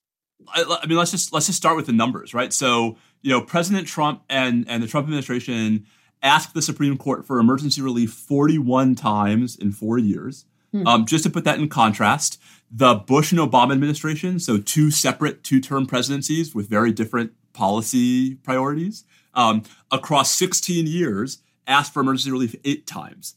[0.53, 2.51] I, I mean, let's just let's just start with the numbers, right?
[2.51, 5.85] So, you know, President Trump and and the Trump administration
[6.21, 10.43] asked the Supreme Court for emergency relief 41 times in four years.
[10.71, 10.87] Hmm.
[10.87, 12.41] Um, just to put that in contrast,
[12.71, 18.35] the Bush and Obama administration, so two separate two term presidencies with very different policy
[18.35, 19.03] priorities,
[19.33, 23.35] um, across 16 years, asked for emergency relief eight times,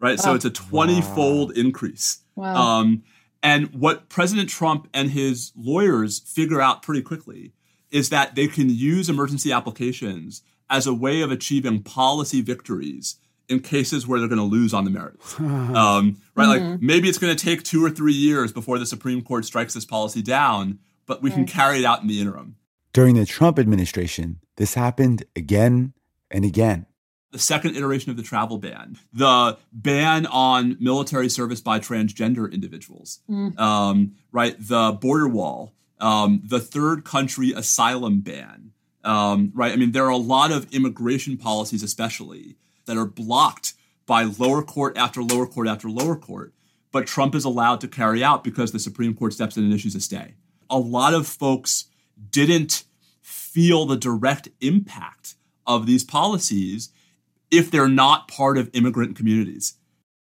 [0.00, 0.18] right?
[0.18, 0.24] Wow.
[0.24, 1.54] So it's a 20 fold wow.
[1.60, 2.20] increase.
[2.34, 2.54] Wow.
[2.54, 3.02] Um,
[3.42, 7.52] and what President Trump and his lawyers figure out pretty quickly
[7.90, 13.16] is that they can use emergency applications as a way of achieving policy victories
[13.50, 15.36] in cases where they're going to lose on the merits.
[15.40, 16.46] Um, right?
[16.46, 16.70] Mm-hmm.
[16.72, 19.74] Like maybe it's going to take two or three years before the Supreme Court strikes
[19.74, 21.36] this policy down, but we right.
[21.36, 22.56] can carry it out in the interim.
[22.92, 25.92] During the Trump administration, this happened again
[26.30, 26.86] and again.
[27.30, 33.20] The second iteration of the travel ban, the ban on military service by transgender individuals,
[33.28, 33.58] mm.
[33.58, 34.56] um, right?
[34.58, 38.72] The border wall, um, the third country asylum ban,
[39.04, 39.72] um, right?
[39.72, 42.56] I mean, there are a lot of immigration policies, especially,
[42.90, 43.74] that are blocked
[44.04, 46.52] by lower court after lower court after lower court,
[46.90, 49.94] but Trump is allowed to carry out because the Supreme Court steps in and issues
[49.94, 50.34] a stay.
[50.68, 51.84] A lot of folks
[52.30, 52.82] didn't
[53.22, 55.36] feel the direct impact
[55.68, 56.90] of these policies
[57.52, 59.74] if they're not part of immigrant communities.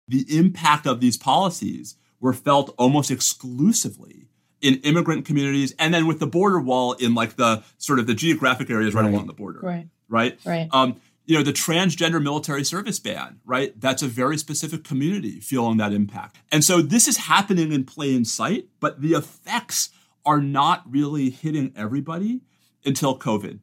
[0.07, 4.27] The impact of these policies were felt almost exclusively
[4.61, 8.13] in immigrant communities and then with the border wall in like the sort of the
[8.13, 9.59] geographic areas right, right along the border.
[9.61, 9.87] Right.
[10.07, 10.37] Right.
[10.45, 10.69] Right.
[10.71, 13.80] Um, you know, the transgender military service ban, right?
[13.80, 16.38] That's a very specific community feeling that impact.
[16.51, 19.89] And so this is happening in plain sight, but the effects
[20.26, 22.41] are not really hitting everybody
[22.86, 23.59] until COVID.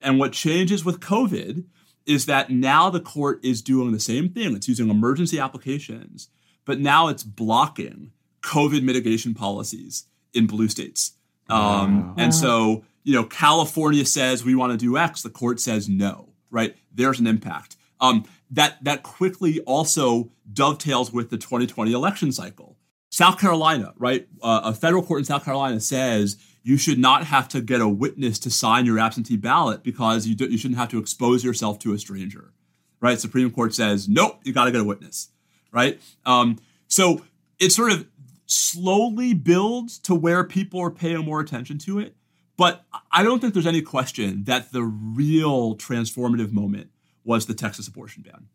[0.00, 1.64] And what changes with COVID
[2.06, 4.56] is that now the court is doing the same thing.
[4.56, 6.28] It's using emergency applications,
[6.64, 8.10] but now it's blocking
[8.42, 11.12] COVID mitigation policies in blue states.
[11.48, 12.14] Um, wow.
[12.18, 16.30] And so, you know, California says we want to do X, the court says no,
[16.52, 16.76] right?
[16.94, 17.76] There's an impact.
[18.00, 22.76] Um, that that quickly also dovetails with the 2020 election cycle.
[23.10, 24.28] South Carolina, right?
[24.40, 27.88] Uh, a federal court in South Carolina says you should not have to get a
[27.88, 31.78] witness to sign your absentee ballot because you, do, you shouldn't have to expose yourself
[31.80, 32.52] to a stranger,
[33.00, 33.18] right?
[33.18, 35.28] Supreme Court says nope, you got to get a witness,
[35.72, 36.00] right?
[36.24, 37.22] Um, so
[37.58, 38.06] it sort of
[38.46, 42.16] slowly builds to where people are paying more attention to it.
[42.56, 46.90] But I don't think there's any question that the real transformative moment
[47.24, 48.48] was the Texas abortion ban.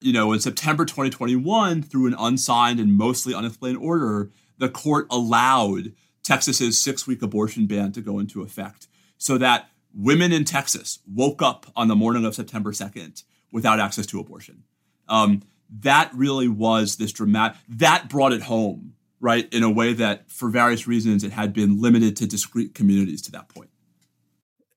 [0.00, 5.92] You know, in September 2021, through an unsigned and mostly unexplained order, the court allowed
[6.22, 8.88] Texas's six week abortion ban to go into effect
[9.18, 13.22] so that women in Texas woke up on the morning of September 2nd
[13.52, 14.64] without access to abortion.
[15.08, 18.93] Um, that really was this dramatic, that brought it home
[19.24, 23.22] right, in a way that for various reasons it had been limited to discrete communities
[23.22, 23.70] to that point.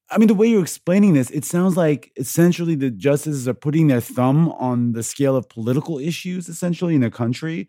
[0.10, 3.88] I mean, the way you're explaining this, it sounds like essentially the justices are putting
[3.88, 7.68] their thumb on the scale of political issues, essentially, in the country.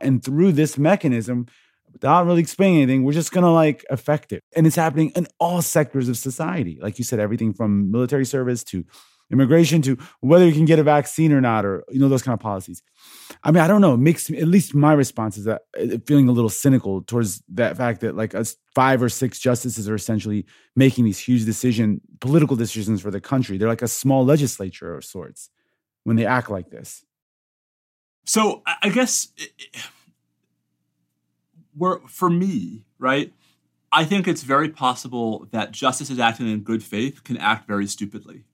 [0.00, 1.46] And through this mechanism,
[1.92, 4.44] without really explaining anything, we're just gonna like affect it.
[4.54, 6.78] And it's happening in all sectors of society.
[6.80, 8.84] Like you said, everything from military service to
[9.32, 12.34] immigration to whether you can get a vaccine or not, or you know those kind
[12.34, 12.80] of policies.
[13.42, 13.94] I mean, I don't know.
[13.94, 17.76] It makes at least my response is that uh, feeling a little cynical towards that
[17.76, 20.46] fact that like us five or six justices are essentially
[20.76, 23.58] making these huge decision, political decisions for the country.
[23.58, 25.50] They're like a small legislature of sorts
[26.04, 27.04] when they act like this.
[28.24, 29.28] So I guess
[31.76, 33.32] we're for me, right?
[33.90, 38.44] I think it's very possible that justices acting in good faith can act very stupidly,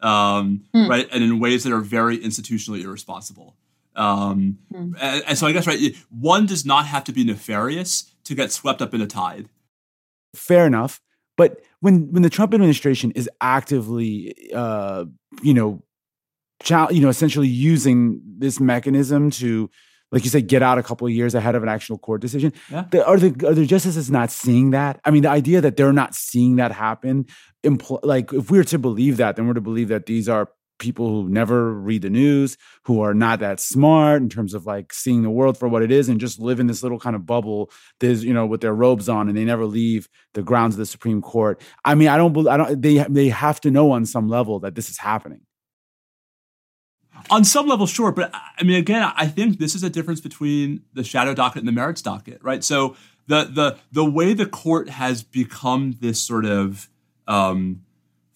[0.00, 0.88] um, mm.
[0.88, 3.54] right, and in ways that are very institutionally irresponsible.
[3.96, 4.94] Um, mm.
[5.00, 8.52] and, and, so I guess right, one does not have to be nefarious to get
[8.52, 9.48] swept up in a tide.
[10.34, 11.00] Fair enough,
[11.36, 15.06] but when when the Trump administration is actively, uh,
[15.42, 15.82] you know,
[16.90, 19.68] you know, essentially using this mechanism to,
[20.12, 22.52] like you said, get out a couple of years ahead of an actual court decision.
[22.70, 22.84] Yeah.
[22.90, 25.00] The, are the are the justices not seeing that?
[25.04, 27.26] I mean, the idea that they're not seeing that happen,
[27.64, 30.48] impl- like if we're to believe that, then we're to believe that these are
[30.80, 34.92] people who never read the news, who are not that smart in terms of like
[34.92, 37.24] seeing the world for what it is and just live in this little kind of
[37.24, 37.70] bubble
[38.00, 40.86] there's you know with their robes on and they never leave the grounds of the
[40.86, 41.60] Supreme Court.
[41.84, 44.74] I mean, I don't I don't they they have to know on some level that
[44.74, 45.42] this is happening
[47.28, 48.12] on some level, sure.
[48.12, 51.68] But I mean, again, I think this is a difference between the shadow docket and
[51.68, 52.64] the merits docket, right?
[52.64, 56.88] So the the the way the court has become this sort of
[57.26, 57.82] um,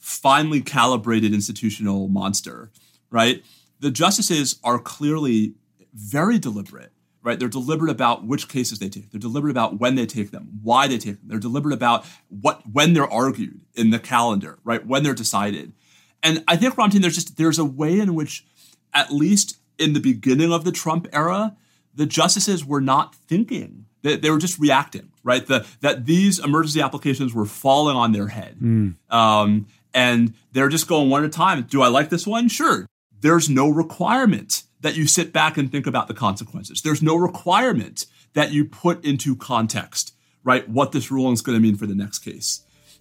[0.05, 2.71] finely calibrated institutional monster,
[3.11, 3.43] right?
[3.81, 5.55] The justices are clearly
[5.95, 6.93] very deliberate,
[7.23, 7.39] right?
[7.39, 9.11] They're deliberate about which cases they take.
[9.11, 11.29] They're deliberate about when they take them, why they take them.
[11.29, 14.87] They're deliberate about what when they're argued in the calendar, right?
[14.87, 15.73] When they're decided.
[16.23, 18.45] And I think, Ramtin, there's just there's a way in which
[18.93, 21.57] at least in the beginning of the Trump era,
[21.95, 23.87] the justices were not thinking.
[24.03, 25.47] They, they were just reacting, right?
[25.47, 28.59] The, that these emergency applications were falling on their head.
[28.61, 28.97] Mm.
[29.09, 31.63] Um, and they're just going one at a time.
[31.63, 32.49] Do I like this one?
[32.49, 32.87] Sure.
[33.21, 36.83] There's no requirement that you sit back and think about the consequences.
[36.83, 41.63] There's no requirement that you put into context, right, what this ruling is going to
[41.63, 42.61] mean for the next case.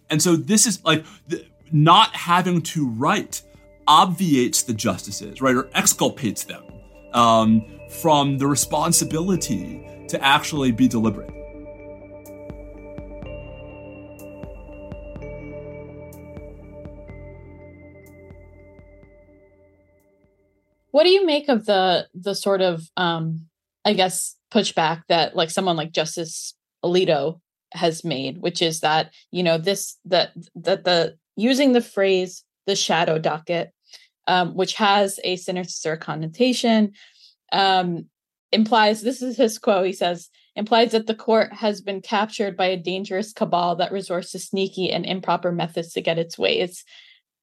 [0.10, 1.04] And so this is like
[1.72, 3.42] not having to write
[3.88, 6.64] obviates the justices, right, or exculpates them
[7.14, 11.43] um, from the responsibility to actually be deliberate.
[20.94, 23.48] What do you make of the the sort of um,
[23.84, 26.54] I guess pushback that like someone like Justice
[26.86, 27.42] Alito
[27.72, 32.76] has made, which is that you know this that that the using the phrase the
[32.76, 33.72] shadow docket,
[34.28, 36.92] um, which has a sinister connotation,
[37.52, 38.06] um,
[38.52, 39.88] implies this is his quote.
[39.88, 44.32] He says, implies that the court has been captured by a dangerous cabal that resorts
[44.34, 46.86] to sneaky and improper methods to get its ways.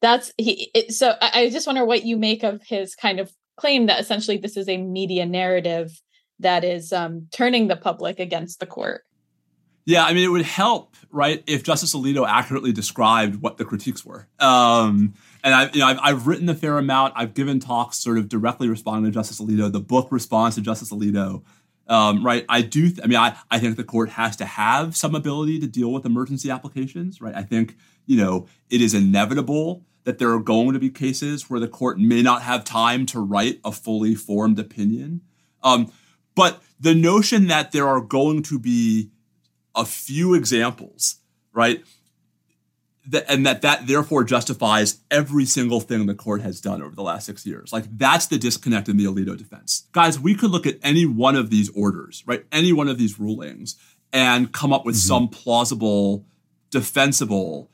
[0.01, 0.71] That's he.
[0.73, 4.01] It, so I, I just wonder what you make of his kind of claim that
[4.01, 6.01] essentially this is a media narrative
[6.39, 9.03] that is um, turning the public against the court.
[9.85, 14.05] Yeah, I mean, it would help, right, if Justice Alito accurately described what the critiques
[14.05, 14.29] were.
[14.39, 17.15] Um, and I've, you know, I've, I've, written a fair amount.
[17.17, 19.71] I've given talks sort of directly responding to Justice Alito.
[19.71, 21.43] The book responds to Justice Alito.
[21.87, 22.45] Um, right.
[22.49, 22.89] I do.
[22.89, 25.93] Th- I mean, I, I think the court has to have some ability to deal
[25.93, 27.21] with emergency applications.
[27.21, 27.35] Right.
[27.35, 31.61] I think, you know, it is inevitable that there are going to be cases where
[31.61, 35.21] the court may not have time to write a fully formed opinion.
[35.63, 35.93] Um,
[36.35, 39.11] but the notion that there are going to be
[39.77, 41.21] a few examples,
[41.53, 41.85] right?
[43.07, 47.03] That, and that that therefore justifies every single thing the court has done over the
[47.05, 47.73] last six years.
[47.73, 49.87] Like that's the disconnect in the Alito defense.
[49.93, 52.45] Guys, we could look at any one of these orders, right?
[52.51, 53.77] Any one of these rulings
[54.13, 55.07] and come up with mm-hmm.
[55.07, 56.27] some plausible,
[56.71, 57.71] defensible,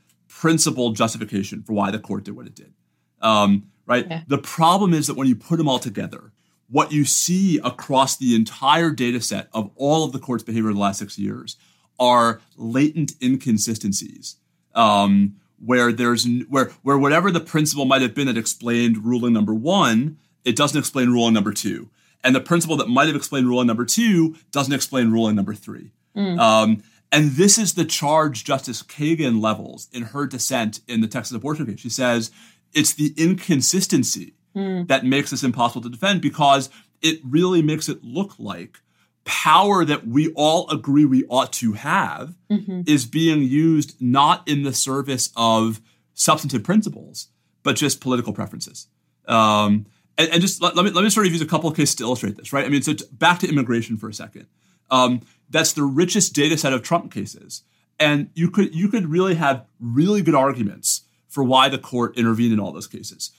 [0.47, 2.73] principled justification for why the court did what it did.
[3.21, 4.07] Um, right?
[4.09, 4.23] Yeah.
[4.29, 6.31] The problem is that when you put them all together,
[6.69, 10.77] what you see across the entire data set of all of the court's behavior in
[10.77, 11.57] the last six years
[11.99, 14.37] are latent inconsistencies
[14.77, 19.55] um, where there's where where whatever the principle might have been that explained ruling number
[19.55, 21.91] one, it doesn't explain ruling number two,
[22.23, 25.91] and the principle that might have explained ruling number two doesn't explain ruling number three.
[26.17, 26.39] Mm.
[26.39, 26.83] Um,
[27.13, 31.67] and this is the charge Justice Kagan levels in her dissent in the Texas abortion
[31.67, 31.81] case.
[31.81, 32.31] She says
[32.75, 34.87] it's the inconsistency mm.
[34.89, 36.69] that makes this impossible to defend because
[37.03, 38.81] it really makes it look like
[39.25, 42.83] power that we all agree we ought to have mm-hmm.
[42.87, 45.81] is being used not in the service of
[46.15, 47.29] substantive principles,
[47.63, 48.87] but just political preferences.
[49.27, 49.87] Um,
[50.17, 51.97] and, and, just let, let, me let me sort of use a couple of cases
[51.97, 52.65] to illustrate this, right?
[52.65, 54.47] I mean, so t- back to immigration for a second.
[54.91, 57.63] Um, that's the richest data set of Trump cases,
[57.99, 62.53] and you could you could really have really good arguments for why the court intervened
[62.53, 63.31] in all those cases.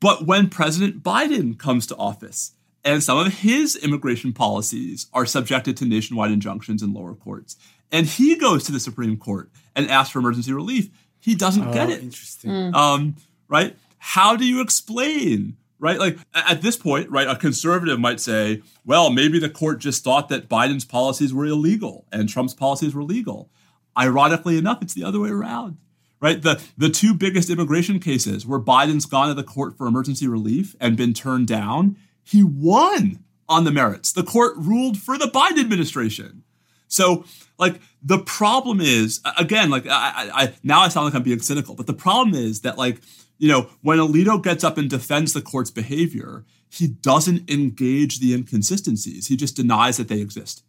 [0.00, 2.52] But when President Biden comes to office,
[2.86, 7.56] and some of his immigration policies are subjected to nationwide injunctions in lower courts.
[7.90, 10.88] And he goes to the Supreme Court and asks for emergency relief.
[11.18, 12.02] He doesn't oh, get it.
[12.02, 12.50] Interesting.
[12.50, 12.74] Mm.
[12.74, 13.16] Um,
[13.48, 13.76] right?
[13.98, 15.56] How do you explain?
[15.78, 15.98] Right?
[15.98, 20.30] Like at this point, right, a conservative might say, well, maybe the court just thought
[20.30, 23.50] that Biden's policies were illegal and Trump's policies were legal.
[23.98, 25.76] Ironically enough, it's the other way around.
[26.18, 26.40] Right?
[26.40, 30.74] The the two biggest immigration cases where Biden's gone to the court for emergency relief
[30.80, 34.12] and been turned down, he won on the merits.
[34.12, 36.42] The court ruled for the Biden administration.
[36.88, 37.24] So,
[37.58, 41.74] like, the problem is, again, like, I, I, now I sound like I'm being cynical,
[41.74, 43.00] but the problem is that, like,
[43.38, 48.34] you know, when Alito gets up and defends the court's behavior, he doesn't engage the
[48.34, 49.26] inconsistencies.
[49.26, 50.62] He just denies that they exist.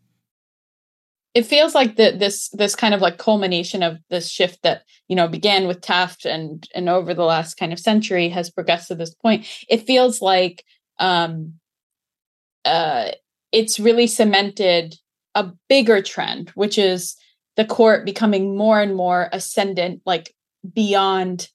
[1.33, 5.15] It feels like that this this kind of like culmination of this shift that you
[5.15, 8.95] know began with Taft and and over the last kind of century has progressed to
[8.95, 9.45] this point.
[9.69, 10.63] It feels like
[10.97, 11.53] um,
[12.65, 13.11] uh,
[13.51, 14.95] it's really cemented
[15.35, 17.15] a bigger trend, which is
[17.55, 20.33] the court becoming more and more ascendant, like
[20.73, 21.49] beyond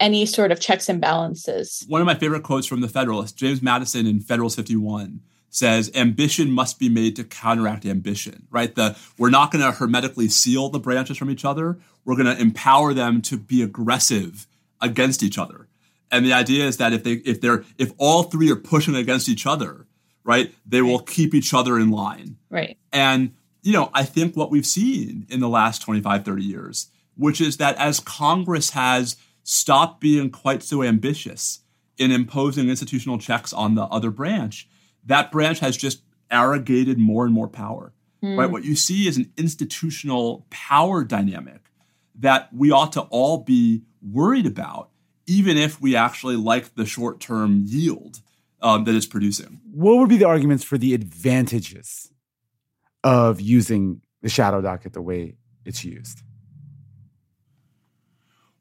[0.00, 1.84] any sort of checks and balances.
[1.88, 5.20] One of my favorite quotes from the Federalist, James Madison in Federalist 51
[5.54, 8.74] says ambition must be made to counteract ambition, right?
[8.74, 11.78] The we're not going to hermetically seal the branches from each other.
[12.04, 14.48] We're going to empower them to be aggressive
[14.80, 15.68] against each other.
[16.10, 19.28] And the idea is that if they if they're if all three are pushing against
[19.28, 19.86] each other,
[20.24, 20.90] right, they right.
[20.90, 22.36] will keep each other in line.
[22.50, 22.76] Right.
[22.92, 27.40] And you know, I think what we've seen in the last 25 30 years, which
[27.40, 31.60] is that as Congress has stopped being quite so ambitious
[31.96, 34.68] in imposing institutional checks on the other branch,
[35.04, 37.92] that branch has just arrogated more and more power.
[38.22, 38.38] Mm.
[38.38, 38.50] Right?
[38.50, 41.70] What you see is an institutional power dynamic
[42.16, 44.90] that we ought to all be worried about,
[45.26, 48.20] even if we actually like the short term yield
[48.62, 49.60] um, that it's producing.
[49.70, 52.10] What would be the arguments for the advantages
[53.04, 56.22] of using the shadow docket the way it's used?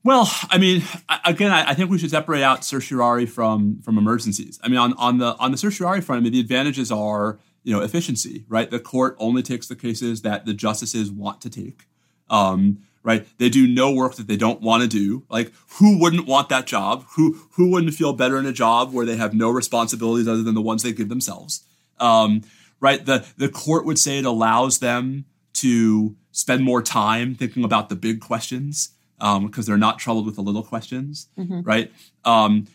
[0.03, 0.83] Well, I mean,
[1.23, 4.59] again, I, think we should separate out certiorari from from emergencies.
[4.61, 7.73] I mean, on, on the on the certiorari front, I mean, the advantages are you
[7.73, 8.69] know efficiency, right?
[8.69, 11.87] The court only takes the cases that the justices want to take,
[12.29, 13.25] um, right?
[13.37, 15.23] They do no work that they don't want to do.
[15.29, 17.05] Like, who wouldn't want that job?
[17.15, 20.53] Who who wouldn't feel better in a job where they have no responsibilities other than
[20.53, 21.63] the ones they give themselves?
[22.01, 22.41] Um,
[22.81, 23.05] right?
[23.05, 25.23] The the court would say it allows them
[25.53, 28.89] to spend more time thinking about the big questions
[29.23, 31.61] because um, they're not troubled with the little questions, mm-hmm.
[31.61, 31.91] right?
[32.25, 32.67] Um,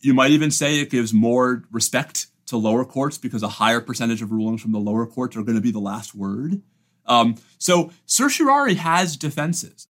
[0.00, 4.20] you might even say it gives more respect to lower courts because a higher percentage
[4.20, 6.60] of rulings from the lower courts are going to be the last word.
[7.06, 9.86] Um, so certiorari has defenses.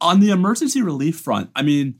[0.00, 1.98] On the emergency relief front, I mean,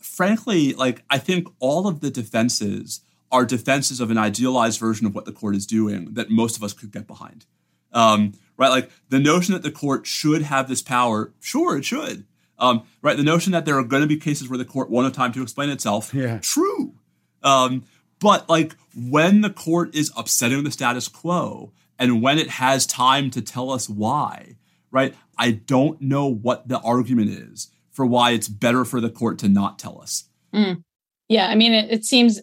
[0.00, 5.14] frankly, like I think all of the defenses are defenses of an idealized version of
[5.14, 7.46] what the court is doing that most of us could get behind.
[7.92, 8.68] Um, right?
[8.68, 12.24] Like the notion that the court should have this power, sure, it should.
[12.58, 15.04] Um, right, the notion that there are going to be cases where the court won't
[15.04, 16.38] have time to explain itself, yeah.
[16.38, 16.94] true.
[17.42, 17.84] Um,
[18.18, 23.30] but like when the court is upsetting the status quo and when it has time
[23.30, 24.56] to tell us why,
[24.90, 25.14] right?
[25.38, 29.48] I don't know what the argument is for why it's better for the court to
[29.48, 30.24] not tell us.
[30.54, 30.82] Mm.
[31.28, 32.40] Yeah, I mean, it, it seems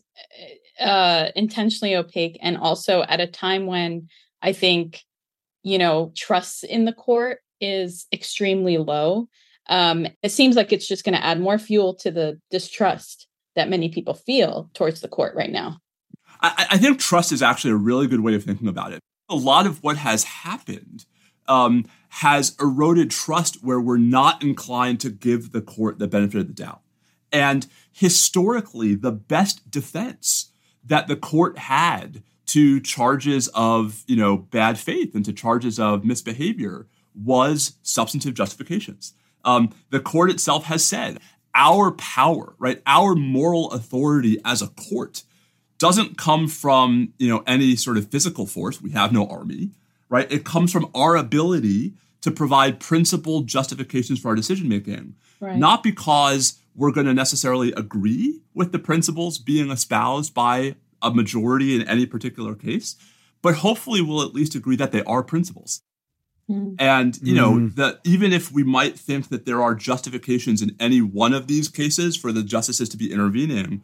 [0.80, 4.10] uh, intentionally opaque, and also at a time when
[4.42, 5.04] I think
[5.64, 9.30] you know trust in the court is extremely low
[9.70, 13.70] um, it seems like it's just going to add more fuel to the distrust that
[13.70, 15.78] many people feel towards the court right now.
[16.42, 19.00] I, I think trust is actually a really good way of thinking about it.
[19.30, 21.06] A lot of what has happened
[21.48, 26.48] um, has eroded trust where we're not inclined to give the court the benefit of
[26.48, 26.82] the doubt.
[27.32, 30.52] And historically, the best defense
[30.84, 36.04] that the court had to charges of you know bad faith and to charges of
[36.04, 39.14] misbehavior was substantive justifications
[39.44, 41.20] um, the court itself has said
[41.56, 45.24] our power, right, our moral authority as a court
[45.78, 48.82] doesn't come from you know any sort of physical force.
[48.82, 49.72] We have no army,
[50.10, 50.32] right?
[50.32, 55.58] It comes from our ability to provide principled justifications for our decision making, right.
[55.58, 61.76] not because we're going to necessarily agree with the principles being espoused by a majority
[61.76, 62.96] in any particular case,
[63.42, 65.82] but hopefully we'll at least agree that they are principles.
[66.50, 66.76] Mm-hmm.
[66.78, 67.82] And you know mm-hmm.
[67.82, 71.70] that even if we might think that there are justifications in any one of these
[71.70, 73.82] cases for the justices to be intervening,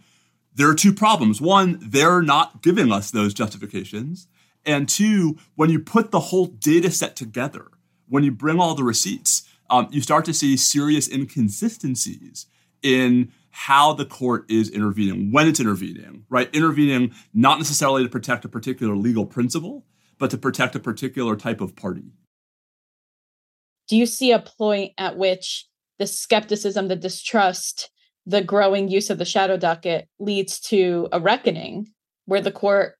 [0.53, 1.39] there are two problems.
[1.39, 4.27] One, they're not giving us those justifications,
[4.65, 7.67] and two, when you put the whole data set together,
[8.09, 12.47] when you bring all the receipts, um, you start to see serious inconsistencies
[12.81, 16.53] in how the court is intervening, when it's intervening, right?
[16.53, 19.85] Intervening not necessarily to protect a particular legal principle,
[20.17, 22.11] but to protect a particular type of party
[23.89, 25.67] do you see a point at which
[25.97, 27.89] the skepticism, the distrust,
[28.25, 31.89] the growing use of the shadow docket leads to a reckoning
[32.25, 32.95] where the court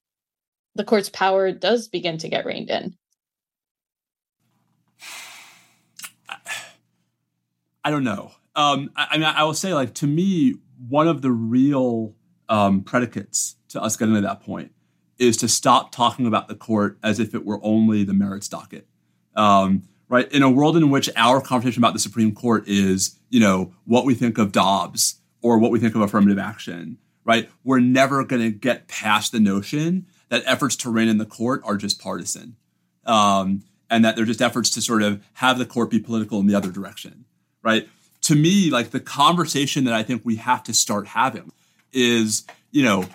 [0.75, 2.95] the court's power does begin to get reined in?
[7.83, 8.31] I don't know.
[8.55, 10.55] Um, I, I, mean, I will say, like to me,
[10.87, 12.15] one of the real
[12.47, 14.71] um, predicates to us getting to that point
[15.17, 18.87] is to stop talking about the court as if it were only the merits docket.
[19.35, 20.29] Um, right?
[20.31, 24.05] In a world in which our conversation about the Supreme Court is, you know, what
[24.05, 27.49] we think of Dobbs or what we think of affirmative action, right?
[27.63, 31.61] We're never going to get past the notion that efforts to rein in the court
[31.63, 32.57] are just partisan.
[33.05, 36.47] Um, and that they're just efforts to sort of have the court be political in
[36.47, 37.25] the other direction,
[37.63, 37.87] right?
[38.21, 41.51] To me, like the conversation that I think we have to start having
[41.91, 43.05] is, you know,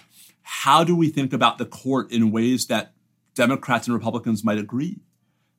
[0.43, 2.93] how do we think about the court in ways that
[3.35, 4.99] Democrats and Republicans might agree?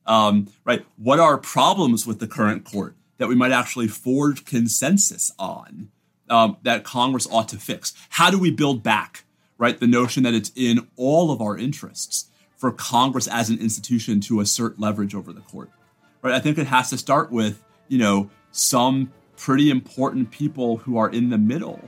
[0.06, 0.86] Um, right?
[0.96, 5.90] What are problems with the current court that we might actually forge consensus on
[6.30, 7.92] um, that Congress ought to fix?
[8.10, 9.24] How do we build back,
[9.58, 14.20] right, the notion that it's in all of our interests for Congress as an institution
[14.20, 15.70] to assert leverage over the court?
[16.22, 16.34] Right?
[16.34, 21.10] I think it has to start with, you know, some pretty important people who are
[21.10, 21.80] in the middle,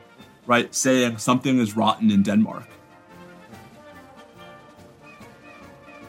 [0.46, 2.68] right, saying something is rotten in Denmark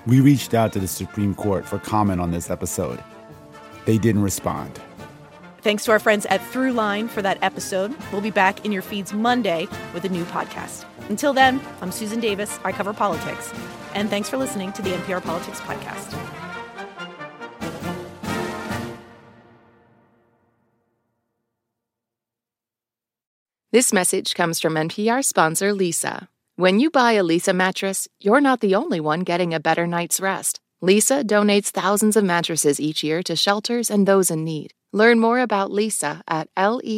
[0.09, 2.99] We reached out to the Supreme Court for comment on this episode.
[3.85, 4.81] They didn't respond.
[5.61, 7.95] Thanks to our friends at Throughline for that episode.
[8.11, 10.85] We'll be back in your feeds Monday with a new podcast.
[11.09, 12.59] Until then, I'm Susan Davis.
[12.63, 13.53] I cover politics.
[13.93, 16.17] And thanks for listening to the NPR Politics Podcast.
[23.71, 26.29] This message comes from NPR sponsor Leesa.
[26.59, 30.19] When you buy a Leesa mattress, you're not the only one getting a better night's
[30.19, 30.59] rest.
[30.83, 34.73] Leesa donates thousands of mattresses each year to shelters and those in need.
[34.91, 36.89] Learn more about Leesa at leesa.com.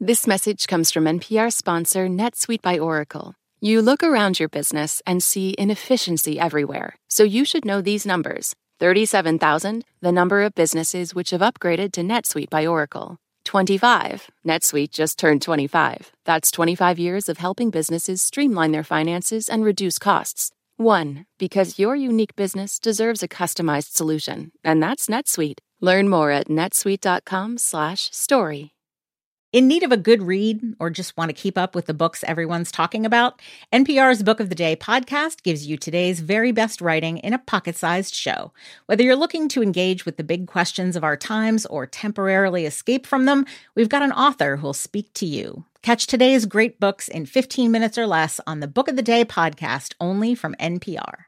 [0.00, 3.36] This message comes from NPR sponsor NetSuite by Oracle.
[3.60, 8.56] You look around your business and see inefficiency everywhere, so you should know these numbers
[8.80, 13.18] 37,000, the number of businesses which have upgraded to NetSuite by Oracle.
[13.46, 14.30] 25.
[14.46, 16.12] NetSuite just turned 25.
[16.26, 20.50] That's 25 years of helping businesses streamline their finances and reduce costs.
[20.76, 21.24] 1.
[21.38, 25.60] Because your unique business deserves a customized solution, and that's NetSuite.
[25.80, 28.75] Learn more at netsuite.com/story.
[29.56, 32.22] In need of a good read or just want to keep up with the books
[32.24, 33.40] everyone's talking about?
[33.72, 37.74] NPR's Book of the Day podcast gives you today's very best writing in a pocket
[37.74, 38.52] sized show.
[38.84, 43.06] Whether you're looking to engage with the big questions of our times or temporarily escape
[43.06, 45.64] from them, we've got an author who'll speak to you.
[45.80, 49.24] Catch today's great books in 15 minutes or less on the Book of the Day
[49.24, 51.24] podcast only from NPR.